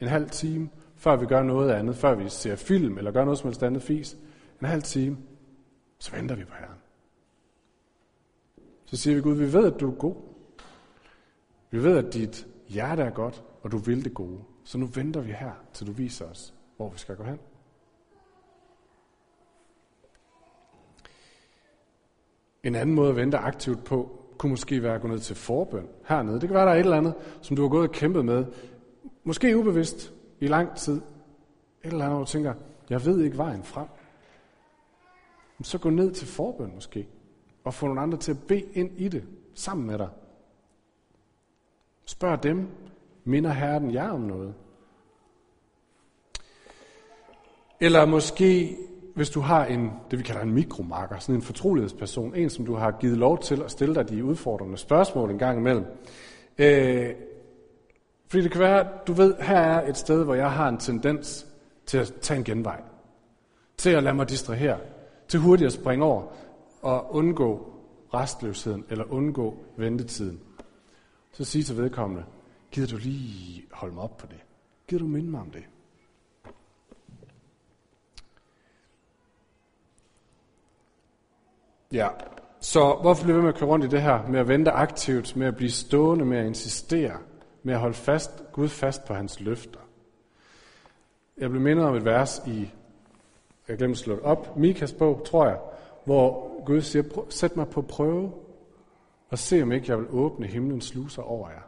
en 0.00 0.08
halv 0.08 0.30
time, 0.30 0.68
før 0.96 1.16
vi 1.16 1.26
gør 1.26 1.42
noget 1.42 1.70
andet, 1.70 1.96
før 1.96 2.14
vi 2.14 2.28
ser 2.28 2.56
film 2.56 2.98
eller 2.98 3.10
gør 3.10 3.24
noget 3.24 3.38
som 3.38 3.48
helst 3.48 3.62
andet 3.62 3.82
fis. 3.82 4.16
En 4.60 4.66
halv 4.66 4.82
time, 4.82 5.16
så 5.98 6.16
venter 6.16 6.34
vi 6.34 6.44
på 6.44 6.54
Herren. 6.54 6.78
Så 8.84 8.96
siger 8.96 9.14
vi, 9.14 9.20
Gud, 9.20 9.34
vi 9.34 9.52
ved, 9.52 9.72
at 9.74 9.80
du 9.80 9.90
er 9.90 9.94
god. 9.94 10.14
Vi 11.70 11.82
ved, 11.82 12.06
at 12.06 12.14
dit 12.14 12.46
hjerte 12.68 13.02
er 13.02 13.10
godt, 13.10 13.44
og 13.62 13.72
du 13.72 13.78
vil 13.78 14.04
det 14.04 14.14
gode. 14.14 14.38
Så 14.64 14.78
nu 14.78 14.86
venter 14.86 15.20
vi 15.20 15.32
her, 15.32 15.52
til 15.72 15.86
du 15.86 15.92
viser 15.92 16.24
os, 16.24 16.54
hvor 16.76 16.90
vi 16.90 16.98
skal 16.98 17.16
gå 17.16 17.22
hen. 17.22 17.38
En 22.62 22.74
anden 22.74 22.94
måde 22.94 23.10
at 23.10 23.16
vente 23.16 23.38
aktivt 23.38 23.84
på, 23.84 24.24
kunne 24.38 24.50
måske 24.50 24.82
være 24.82 24.94
at 24.94 25.00
gå 25.00 25.08
ned 25.08 25.18
til 25.18 25.36
forbøn 25.36 25.88
hernede. 26.04 26.40
Det 26.40 26.48
kan 26.48 26.54
være, 26.54 26.66
der 26.66 26.72
er 26.72 26.76
et 26.76 26.80
eller 26.80 26.96
andet, 26.96 27.14
som 27.42 27.56
du 27.56 27.62
har 27.62 27.68
gået 27.68 27.88
og 27.88 27.94
kæmpet 27.94 28.24
med, 28.24 28.46
måske 29.24 29.58
ubevidst 29.58 30.14
i 30.40 30.46
lang 30.46 30.76
tid. 30.76 30.94
Et 30.94 31.02
eller 31.84 32.04
andet, 32.04 32.16
hvor 32.16 32.24
du 32.24 32.30
tænker, 32.30 32.54
jeg 32.90 33.06
ved 33.06 33.20
ikke 33.20 33.38
vejen 33.38 33.62
frem 33.62 33.88
så 35.62 35.78
gå 35.78 35.90
ned 35.90 36.12
til 36.12 36.26
forbøn 36.26 36.70
måske, 36.74 37.08
og 37.64 37.74
få 37.74 37.86
nogle 37.86 38.00
andre 38.00 38.18
til 38.18 38.30
at 38.30 38.38
bede 38.48 38.64
ind 38.72 38.90
i 38.96 39.08
det, 39.08 39.24
sammen 39.54 39.86
med 39.86 39.98
dig. 39.98 40.08
Spørg 42.04 42.42
dem, 42.42 42.68
minder 43.24 43.50
Herren 43.50 43.94
jer 43.94 44.10
om 44.10 44.20
noget? 44.20 44.54
Eller 47.80 48.06
måske, 48.06 48.76
hvis 49.14 49.30
du 49.30 49.40
har 49.40 49.64
en, 49.64 49.92
det 50.10 50.18
vi 50.18 50.24
kalder 50.24 50.42
en 50.42 50.52
mikromarker, 50.52 51.18
sådan 51.18 51.34
en 51.34 51.42
fortrolighedsperson, 51.42 52.34
en 52.34 52.50
som 52.50 52.66
du 52.66 52.74
har 52.74 52.90
givet 52.90 53.18
lov 53.18 53.38
til 53.38 53.62
at 53.62 53.70
stille 53.70 53.94
dig 53.94 54.08
de 54.08 54.24
udfordrende 54.24 54.76
spørgsmål 54.76 55.30
en 55.30 55.38
gang 55.38 55.58
imellem, 55.58 55.84
øh, 56.58 57.14
Fordi 58.28 58.42
det 58.42 58.52
kan 58.52 58.60
være, 58.60 58.88
du 59.06 59.12
ved, 59.12 59.34
her 59.40 59.56
er 59.56 59.88
et 59.88 59.96
sted, 59.96 60.24
hvor 60.24 60.34
jeg 60.34 60.52
har 60.52 60.68
en 60.68 60.78
tendens 60.78 61.46
til 61.86 61.98
at 61.98 62.12
tage 62.20 62.38
en 62.38 62.44
genvej. 62.44 62.80
Til 63.76 63.90
at 63.90 64.02
lade 64.02 64.14
mig 64.14 64.28
distrahere. 64.28 64.78
Til 65.28 65.40
hurtigt 65.40 65.66
at 65.66 65.72
springe 65.72 66.04
over 66.04 66.22
og 66.82 67.14
undgå 67.14 67.72
restløsheden 68.14 68.84
eller 68.90 69.04
undgå 69.04 69.64
ventetiden. 69.76 70.40
Så 71.32 71.44
sig 71.44 71.66
til 71.66 71.76
vedkommende, 71.76 72.24
gider 72.70 72.88
du 72.88 72.96
lige 72.96 73.66
holde 73.72 73.94
mig 73.94 74.02
op 74.04 74.16
på 74.16 74.26
det? 74.26 74.40
Gider 74.88 75.02
du 75.02 75.08
minde 75.08 75.30
mig 75.30 75.40
om 75.40 75.50
det? 75.50 75.64
Ja, 81.92 82.08
så 82.60 82.98
hvorfor 83.00 83.24
bliver 83.24 83.36
vi 83.36 83.42
med 83.42 83.52
at 83.52 83.58
køre 83.58 83.68
rundt 83.68 83.84
i 83.84 83.88
det 83.88 84.02
her? 84.02 84.26
Med 84.28 84.40
at 84.40 84.48
vente 84.48 84.70
aktivt, 84.70 85.36
med 85.36 85.46
at 85.46 85.56
blive 85.56 85.70
stående, 85.70 86.24
med 86.24 86.38
at 86.38 86.46
insistere, 86.46 87.18
med 87.62 87.74
at 87.74 87.80
holde 87.80 87.94
fast, 87.94 88.42
Gud 88.52 88.68
fast 88.68 89.04
på 89.04 89.14
hans 89.14 89.40
løfter. 89.40 89.80
Jeg 91.38 91.50
blev 91.50 91.62
mindet 91.62 91.84
om 91.84 91.94
et 91.94 92.04
vers 92.04 92.42
i, 92.46 92.70
jeg 93.68 93.78
glemte 93.78 93.94
at 93.94 93.98
slå 93.98 94.14
det 94.14 94.22
op, 94.22 94.56
Mikas 94.56 94.92
bog, 94.92 95.22
tror 95.26 95.46
jeg, 95.46 95.58
hvor 96.04 96.50
Gud 96.64 96.80
siger, 96.80 97.24
sæt 97.28 97.56
mig 97.56 97.68
på 97.68 97.82
prøve, 97.82 98.32
og 99.30 99.38
se 99.38 99.62
om 99.62 99.72
ikke 99.72 99.86
jeg 99.88 99.98
vil 99.98 100.06
åbne 100.10 100.46
himlens 100.46 100.84
sluser 100.84 101.22
over 101.22 101.48
jer. 101.48 101.62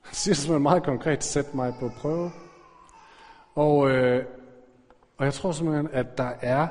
Han 0.00 0.14
siger 0.14 0.34
simpelthen 0.34 0.62
meget 0.62 0.82
konkret, 0.82 1.24
sæt 1.24 1.54
mig 1.54 1.74
på 1.80 1.90
prøve. 1.98 2.30
Og, 3.54 3.90
øh, 3.90 4.24
og 5.16 5.24
jeg 5.24 5.34
tror 5.34 5.52
simpelthen, 5.52 5.88
at 5.92 6.18
der 6.18 6.32
er 6.40 6.68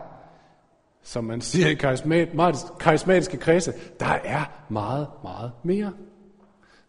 som 1.04 1.24
man 1.24 1.42
siger 1.42 1.68
i 1.68 1.74
karismatiske 2.80 3.38
kredse, 3.38 3.74
der 4.00 4.06
er 4.06 4.46
meget, 4.70 5.08
meget 5.24 5.52
mere. 5.64 5.94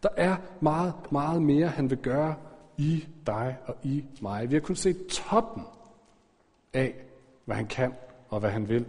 Der 0.02 0.08
er 0.16 0.36
meget, 0.60 0.94
meget 1.10 1.42
mere, 1.42 1.68
han 1.68 1.90
vil 1.90 1.98
gøre 1.98 2.34
i 2.76 3.06
dig 3.26 3.56
og 3.66 3.76
i 3.82 4.04
mig. 4.20 4.50
Vi 4.50 4.54
har 4.54 4.60
kun 4.60 4.76
set 4.76 5.06
toppen 5.06 5.62
af, 6.74 6.94
hvad 7.44 7.56
han 7.56 7.66
kan 7.66 7.94
og 8.28 8.40
hvad 8.40 8.50
han 8.50 8.68
vil. 8.68 8.86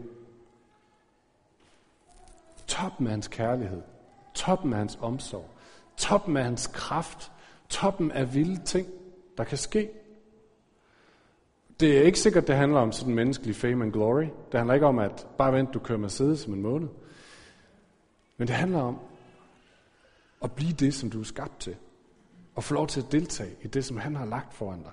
Toppen 2.67 3.07
af 3.07 3.11
hans 3.11 3.27
kærlighed, 3.27 3.81
toppen 4.33 4.73
af 4.73 4.79
hans 4.79 4.97
omsorg, 5.01 5.49
toppen 5.97 6.37
af 6.37 6.43
hans 6.43 6.67
kraft, 6.67 7.31
toppen 7.69 8.11
af 8.11 8.33
vilde 8.33 8.63
ting, 8.65 8.87
der 9.37 9.43
kan 9.43 9.57
ske 9.57 9.89
det 11.79 11.97
er 11.97 12.01
ikke 12.01 12.19
sikkert, 12.19 12.47
det 12.47 12.55
handler 12.55 12.79
om 12.79 12.91
sådan 12.91 13.15
menneskelig 13.15 13.55
fame 13.55 13.83
and 13.83 13.93
glory. 13.93 14.23
Det 14.23 14.53
handler 14.53 14.73
ikke 14.73 14.85
om, 14.85 14.99
at 14.99 15.27
bare 15.37 15.53
vent, 15.53 15.73
du 15.73 15.79
kører 15.79 15.99
Mercedes 15.99 16.39
som 16.39 16.53
en 16.53 16.61
måned. 16.61 16.87
Men 18.37 18.47
det 18.47 18.55
handler 18.55 18.79
om 18.79 18.99
at 20.43 20.51
blive 20.51 20.73
det, 20.73 20.93
som 20.93 21.09
du 21.09 21.19
er 21.19 21.23
skabt 21.23 21.59
til. 21.59 21.75
Og 22.55 22.63
få 22.63 22.73
lov 22.73 22.87
til 22.87 23.01
at 23.01 23.11
deltage 23.11 23.55
i 23.61 23.67
det, 23.67 23.85
som 23.85 23.97
han 23.97 24.15
har 24.15 24.25
lagt 24.25 24.53
foran 24.53 24.83
dig. 24.83 24.91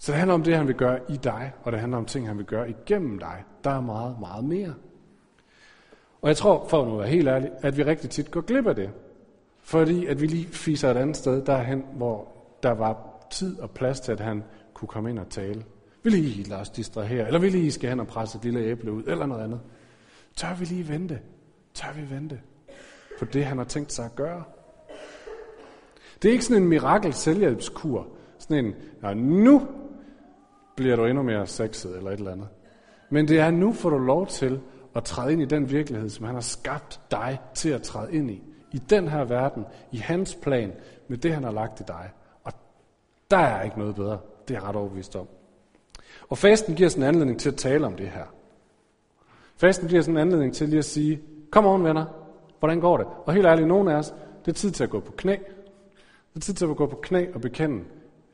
Så 0.00 0.12
det 0.12 0.18
handler 0.18 0.34
om 0.34 0.42
det, 0.42 0.56
han 0.56 0.66
vil 0.66 0.76
gøre 0.76 0.98
i 1.08 1.16
dig, 1.16 1.52
og 1.62 1.72
det 1.72 1.80
handler 1.80 1.98
om 1.98 2.04
ting, 2.04 2.26
han 2.26 2.38
vil 2.38 2.46
gøre 2.46 2.70
igennem 2.70 3.18
dig. 3.18 3.44
Der 3.64 3.70
er 3.70 3.80
meget, 3.80 4.16
meget 4.20 4.44
mere. 4.44 4.74
Og 6.22 6.28
jeg 6.28 6.36
tror, 6.36 6.68
for 6.68 6.84
nu 6.84 6.92
at 6.92 6.98
være 6.98 7.08
helt 7.08 7.28
ærlig, 7.28 7.50
at 7.62 7.76
vi 7.76 7.82
rigtig 7.82 8.10
tit 8.10 8.30
går 8.30 8.40
glip 8.40 8.66
af 8.66 8.74
det. 8.74 8.90
Fordi 9.60 10.06
at 10.06 10.20
vi 10.20 10.26
lige 10.26 10.46
fiser 10.46 10.90
et 10.90 10.96
andet 10.96 11.16
sted 11.16 11.44
derhen, 11.44 11.84
hvor 11.96 12.28
der 12.62 12.70
var 12.70 13.26
tid 13.30 13.60
og 13.60 13.70
plads 13.70 14.00
til, 14.00 14.12
at 14.12 14.20
han 14.20 14.44
kunne 14.74 14.88
komme 14.88 15.10
ind 15.10 15.18
og 15.18 15.28
tale. 15.28 15.64
Vil 16.02 16.14
I 16.14 16.42
lade 16.42 16.60
os 16.60 16.70
distrahere? 16.70 17.26
Eller 17.26 17.40
vil 17.40 17.54
I 17.54 17.70
skal 17.70 17.88
hen 17.88 18.00
og 18.00 18.06
presse 18.06 18.38
et 18.38 18.44
lille 18.44 18.60
æble 18.60 18.92
ud? 18.92 19.02
Eller 19.06 19.26
noget 19.26 19.44
andet? 19.44 19.60
Tør 20.36 20.54
vi 20.54 20.64
lige 20.64 20.88
vente? 20.88 21.20
Tør 21.74 21.92
vi 21.92 22.14
vente 22.14 22.40
på 23.18 23.24
det, 23.24 23.44
han 23.44 23.58
har 23.58 23.64
tænkt 23.64 23.92
sig 23.92 24.04
at 24.04 24.14
gøre? 24.16 24.44
Det 26.22 26.28
er 26.28 26.32
ikke 26.32 26.44
sådan 26.44 26.62
en 26.62 26.68
mirakel 26.68 27.12
selvhjælpskur. 27.12 28.06
Sådan 28.38 28.64
en, 28.64 28.74
ja, 29.02 29.14
nu 29.14 29.68
bliver 30.80 30.96
du 30.96 31.04
endnu 31.04 31.22
mere 31.22 31.46
sexet 31.46 31.96
eller 31.96 32.10
et 32.10 32.18
eller 32.18 32.32
andet. 32.32 32.48
Men 33.10 33.28
det 33.28 33.40
er, 33.40 33.50
nu 33.50 33.72
får 33.72 33.90
du 33.90 33.98
lov 33.98 34.26
til 34.26 34.60
at 34.94 35.04
træde 35.04 35.32
ind 35.32 35.42
i 35.42 35.44
den 35.44 35.70
virkelighed, 35.70 36.08
som 36.08 36.26
han 36.26 36.34
har 36.34 36.40
skabt 36.40 37.00
dig 37.10 37.38
til 37.54 37.70
at 37.70 37.82
træde 37.82 38.12
ind 38.12 38.30
i. 38.30 38.42
I 38.72 38.78
den 38.78 39.08
her 39.08 39.24
verden, 39.24 39.64
i 39.92 39.96
hans 39.96 40.34
plan, 40.42 40.72
med 41.08 41.18
det 41.18 41.34
han 41.34 41.44
har 41.44 41.50
lagt 41.50 41.80
i 41.80 41.82
dig. 41.86 42.10
Og 42.44 42.52
Der 43.30 43.38
er 43.38 43.62
ikke 43.62 43.78
noget 43.78 43.94
bedre. 43.94 44.18
Det 44.48 44.54
er 44.54 44.60
jeg 44.60 44.68
ret 44.68 44.76
overbevist 44.76 45.16
om. 45.16 45.28
Og 46.28 46.38
fasten 46.38 46.74
giver 46.74 46.88
sådan 46.88 47.02
en 47.02 47.08
anledning 47.08 47.40
til 47.40 47.48
at 47.50 47.56
tale 47.56 47.86
om 47.86 47.96
det 47.96 48.08
her. 48.08 48.24
Fasten 49.56 49.88
giver 49.88 50.02
sådan 50.02 50.16
en 50.16 50.20
anledning 50.20 50.54
til 50.54 50.68
lige 50.68 50.78
at 50.78 50.84
sige, 50.84 51.20
kom 51.50 51.66
on 51.66 51.84
venner, 51.84 52.04
hvordan 52.58 52.80
går 52.80 52.96
det? 52.96 53.06
Og 53.26 53.32
helt 53.32 53.46
ærligt, 53.46 53.68
nogen 53.68 53.88
af 53.88 53.94
os, 53.94 54.14
det 54.44 54.50
er 54.50 54.56
tid 54.56 54.70
til 54.70 54.84
at 54.84 54.90
gå 54.90 55.00
på 55.00 55.12
knæ. 55.12 55.36
Det 56.34 56.36
er 56.36 56.40
tid 56.40 56.54
til 56.54 56.64
at 56.64 56.76
gå 56.76 56.86
på 56.86 56.96
knæ 57.02 57.26
og 57.34 57.40
bekende, 57.40 57.84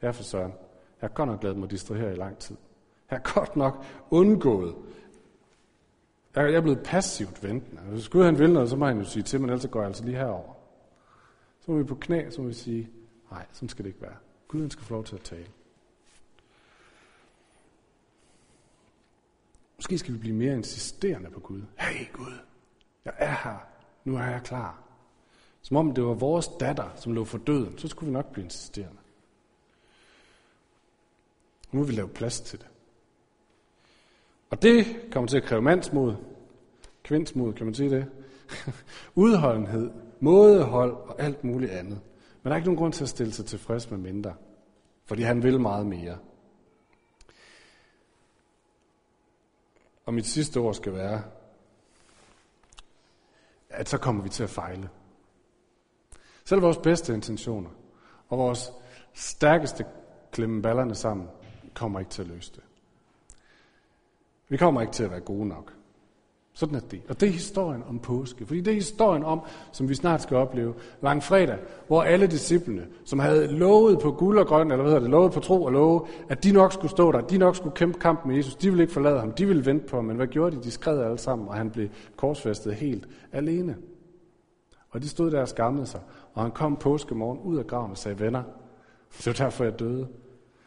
ja 0.02 0.11
for 0.11 0.22
søren, 0.22 0.52
jeg 1.00 1.09
har 1.09 1.14
godt 1.14 1.28
nok 1.28 1.42
lavet 1.42 1.59
mig 1.59 1.70
distrahere 1.70 2.12
i 2.12 2.16
lang 2.16 2.38
tid. 2.38 2.56
Jeg 3.11 3.18
har 3.18 3.32
godt 3.35 3.56
nok 3.56 3.85
undgået. 4.11 4.74
Jeg 6.35 6.54
er 6.54 6.61
blevet 6.61 6.82
passivt 6.85 7.42
ventende. 7.42 7.82
Hvis 7.82 8.09
Gud 8.09 8.24
han 8.24 8.38
vil 8.38 8.52
noget, 8.52 8.70
så 8.70 8.76
må 8.76 8.87
han 8.87 8.98
jo 8.98 9.04
sige 9.04 9.22
til, 9.22 9.40
men 9.40 9.50
ellers 9.50 9.66
går 9.70 9.80
jeg 9.80 9.87
altså 9.87 10.04
lige 10.04 10.16
herover. 10.16 10.54
Så 11.61 11.70
må 11.70 11.78
vi 11.78 11.85
på 11.85 11.94
knæ, 11.94 12.30
så 12.30 12.42
må 12.42 12.48
vi 12.48 12.54
sige, 12.54 12.90
nej, 13.30 13.46
sådan 13.52 13.68
skal 13.68 13.85
det 13.85 13.88
ikke 13.88 14.02
være. 14.02 14.16
Gud 14.48 14.61
han 14.61 14.70
skal 14.70 14.85
få 14.85 14.94
lov 14.94 15.04
til 15.04 15.14
at 15.14 15.22
tale. 15.22 15.46
Måske 19.76 19.98
skal 19.98 20.14
vi 20.14 20.18
blive 20.18 20.35
mere 20.35 20.54
insisterende 20.54 21.30
på 21.30 21.40
Gud. 21.40 21.62
Hey 21.78 22.12
Gud, 22.12 22.32
jeg 23.04 23.14
er 23.16 23.37
her. 23.44 23.66
Nu 24.04 24.16
er 24.16 24.24
jeg 24.24 24.40
klar. 24.44 24.82
Som 25.62 25.76
om 25.76 25.94
det 25.94 26.04
var 26.04 26.14
vores 26.14 26.48
datter, 26.48 26.90
som 26.96 27.12
lå 27.12 27.24
for 27.24 27.38
døden, 27.38 27.78
så 27.78 27.88
skulle 27.88 28.06
vi 28.06 28.12
nok 28.12 28.32
blive 28.32 28.44
insisterende. 28.44 28.98
Nu 31.72 31.81
vil 31.81 31.88
vi 31.88 31.92
lave 31.92 32.09
plads 32.09 32.40
til 32.40 32.59
det. 32.59 32.68
Og 34.50 34.62
det 34.62 34.87
kommer 35.12 35.29
til 35.29 35.37
at 35.37 35.42
kræve 35.42 35.62
mandsmod, 35.62 36.16
kvindsmod, 37.02 37.52
kan 37.52 37.66
man 37.66 37.74
sige 37.74 37.90
det, 37.90 38.07
udholdenhed, 39.14 39.90
mådehold 40.20 40.92
og 40.92 41.20
alt 41.20 41.44
muligt 41.44 41.72
andet. 41.72 42.00
Men 42.42 42.50
der 42.50 42.50
er 42.50 42.57
ikke 42.57 42.68
nogen 42.68 42.79
grund 42.79 42.92
til 42.92 43.05
at 43.05 43.09
stille 43.09 43.33
sig 43.33 43.46
tilfreds 43.46 43.90
med 43.90 43.98
mindre, 43.98 44.35
fordi 45.05 45.22
han 45.22 45.42
vil 45.42 45.61
meget 45.61 45.87
mere. 45.87 46.18
Og 50.07 50.14
mit 50.14 50.26
sidste 50.26 50.59
ord 50.59 50.74
skal 50.74 50.92
være, 50.92 51.22
at 53.70 53.88
så 53.88 53.98
kommer 53.98 54.22
vi 54.22 54.29
til 54.29 54.42
at 54.42 54.50
fejle. 54.50 54.88
Selv 56.44 56.62
vores 56.62 56.79
bedste 56.79 57.14
intentioner 57.14 57.70
og 58.29 58.38
vores 58.38 58.72
stærkeste 59.14 59.85
klemme 60.33 60.62
ballerne 60.62 60.94
sammen 60.94 61.29
kommer 61.76 61.98
ikke 61.98 62.10
til 62.10 62.22
at 62.22 62.28
løse 62.28 62.52
det. 62.54 62.62
Vi 64.48 64.56
kommer 64.56 64.80
ikke 64.80 64.92
til 64.92 65.04
at 65.04 65.10
være 65.10 65.20
gode 65.20 65.48
nok. 65.48 65.72
Sådan 66.52 66.74
er 66.74 66.80
det. 66.80 67.02
Og 67.08 67.20
det 67.20 67.28
er 67.28 67.32
historien 67.32 67.82
om 67.88 67.98
påske. 67.98 68.46
Fordi 68.46 68.60
det 68.60 68.70
er 68.70 68.74
historien 68.74 69.24
om, 69.24 69.40
som 69.72 69.88
vi 69.88 69.94
snart 69.94 70.22
skal 70.22 70.36
opleve, 70.36 70.74
langfredag, 71.02 71.58
hvor 71.86 72.02
alle 72.02 72.26
disciplene, 72.26 72.86
som 73.04 73.18
havde 73.18 73.46
lovet 73.46 73.98
på 73.98 74.12
guld 74.12 74.38
og 74.38 74.46
grøn, 74.46 74.70
eller 74.70 74.82
hvad 74.82 74.92
hedder 74.92 75.00
det, 75.00 75.10
lovet 75.10 75.32
på 75.32 75.40
tro 75.40 75.62
og 75.62 75.72
love, 75.72 76.06
at 76.28 76.44
de 76.44 76.52
nok 76.52 76.72
skulle 76.72 76.90
stå 76.90 77.12
der, 77.12 77.20
de 77.20 77.38
nok 77.38 77.56
skulle 77.56 77.74
kæmpe 77.74 77.98
kamp 77.98 78.26
med 78.26 78.36
Jesus, 78.36 78.54
de 78.54 78.68
ville 78.68 78.82
ikke 78.82 78.92
forlade 78.92 79.20
ham, 79.20 79.32
de 79.32 79.46
ville 79.46 79.66
vente 79.66 79.86
på 79.86 79.96
ham, 79.96 80.04
men 80.04 80.16
hvad 80.16 80.26
gjorde 80.26 80.56
de? 80.56 80.62
De 80.62 80.70
skred 80.70 81.00
alle 81.00 81.18
sammen, 81.18 81.48
og 81.48 81.54
han 81.54 81.70
blev 81.70 81.88
korsfæstet 82.16 82.74
helt 82.74 83.08
alene. 83.32 83.76
Og 84.90 85.02
de 85.02 85.08
stod 85.08 85.30
der 85.30 85.40
og 85.40 85.48
skammede 85.48 85.86
sig, 85.86 86.00
og 86.34 86.42
han 86.42 86.50
kom 86.50 86.76
påskemorgen 86.76 87.38
ud 87.38 87.56
af 87.56 87.66
graven 87.66 87.90
og 87.90 87.98
sagde, 87.98 88.20
venner, 88.20 88.42
det 89.18 89.26
var 89.26 89.32
derfor 89.32 89.64
jeg 89.64 89.78
døde, 89.78 90.08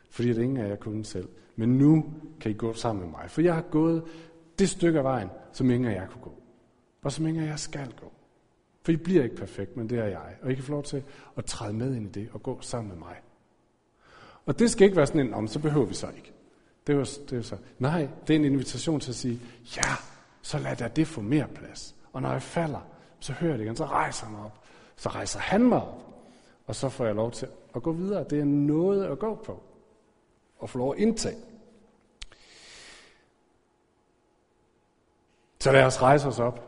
fordi 0.10 0.34
det 0.34 0.42
ingen 0.42 0.58
af 0.58 0.70
jer 0.70 0.76
kunne 0.76 1.06
selv. 1.06 1.28
Men 1.56 1.78
nu 1.78 2.06
kan 2.42 2.52
I 2.52 2.54
gå 2.54 2.74
sammen 2.74 3.04
med 3.04 3.12
mig, 3.12 3.30
for 3.30 3.42
jeg 3.42 3.54
har 3.54 3.62
gået 3.62 4.04
det 4.60 4.70
stykke 4.70 5.00
af 5.00 5.04
vejen, 5.04 5.30
som 5.54 5.70
ingen 5.70 5.92
af 5.92 5.96
jer 5.96 6.08
kunne 6.08 6.22
gå. 6.22 6.34
Og 7.02 7.12
som 7.12 7.28
ingen 7.28 7.44
af 7.44 7.48
jer 7.48 7.56
skal 7.56 7.94
gå. 8.02 8.12
For 8.82 8.92
I 8.92 8.96
bliver 8.96 9.24
ikke 9.24 9.36
perfekt, 9.36 9.78
men 9.78 9.90
det 9.90 10.00
er 10.00 10.06
jeg. 10.06 10.36
Og 10.42 10.52
I 10.52 10.56
kan 10.56 10.64
få 10.64 10.72
lov 10.72 10.84
til 10.84 11.04
at 11.38 11.46
træde 11.46 11.74
med 11.74 11.96
ind 11.96 12.06
i 12.06 12.20
det 12.20 12.30
og 12.34 12.44
gå 12.44 12.62
sammen 12.62 12.90
med 12.90 12.98
mig. 12.98 13.16
Og 14.46 14.60
det 14.60 14.72
skal 14.72 14.86
ikke 14.86 14.98
være 14.98 15.08
sådan 15.08 15.28
en, 15.28 15.34
om 15.34 15.48
så 15.48 15.60
behøver 15.60 15.86
vi 15.86 15.94
så 15.94 16.08
ikke. 16.16 16.34
Det 16.88 16.94
er, 16.94 16.98
jo, 16.98 17.06
det 17.30 17.34
er 17.38 17.42
så, 17.42 17.58
nej, 17.80 18.08
det 18.28 18.36
er 18.36 18.40
en 18.40 18.46
invitation 18.46 19.00
til 19.00 19.12
at 19.12 19.16
sige, 19.16 19.40
ja, 19.78 19.94
så 20.42 20.60
lad 20.60 20.76
da 20.76 20.88
det 20.88 21.08
få 21.08 21.22
mere 21.22 21.48
plads. 21.56 21.96
Og 22.14 22.22
når 22.22 22.32
jeg 22.32 22.42
falder, 22.42 22.80
så 23.20 23.34
hører 23.34 23.52
jeg 23.52 23.60
det 23.60 23.66
igen, 23.66 23.76
så 23.76 23.86
rejser 23.86 24.26
han 24.26 24.36
op. 24.36 24.64
Så 24.96 25.10
rejser 25.10 25.40
han 25.40 25.64
mig 25.64 25.82
op. 25.82 26.10
Og 26.68 26.76
så 26.76 26.90
får 26.90 27.06
jeg 27.06 27.16
lov 27.16 27.32
til 27.32 27.48
at 27.76 27.84
gå 27.84 27.92
videre. 27.92 28.26
Det 28.30 28.40
er 28.40 28.46
noget 28.46 29.06
at 29.06 29.20
gå 29.20 29.36
på 29.36 29.64
at 30.64 30.70
få 30.70 30.78
lov 30.78 30.94
at 30.94 31.00
indtage. 31.00 31.38
Så 35.60 35.72
lad 35.72 35.84
os 35.84 36.02
rejse 36.02 36.28
os 36.28 36.40
op, 36.40 36.60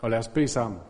og 0.00 0.10
lad 0.10 0.18
os 0.18 0.28
bede 0.28 0.48
sammen. 0.48 0.80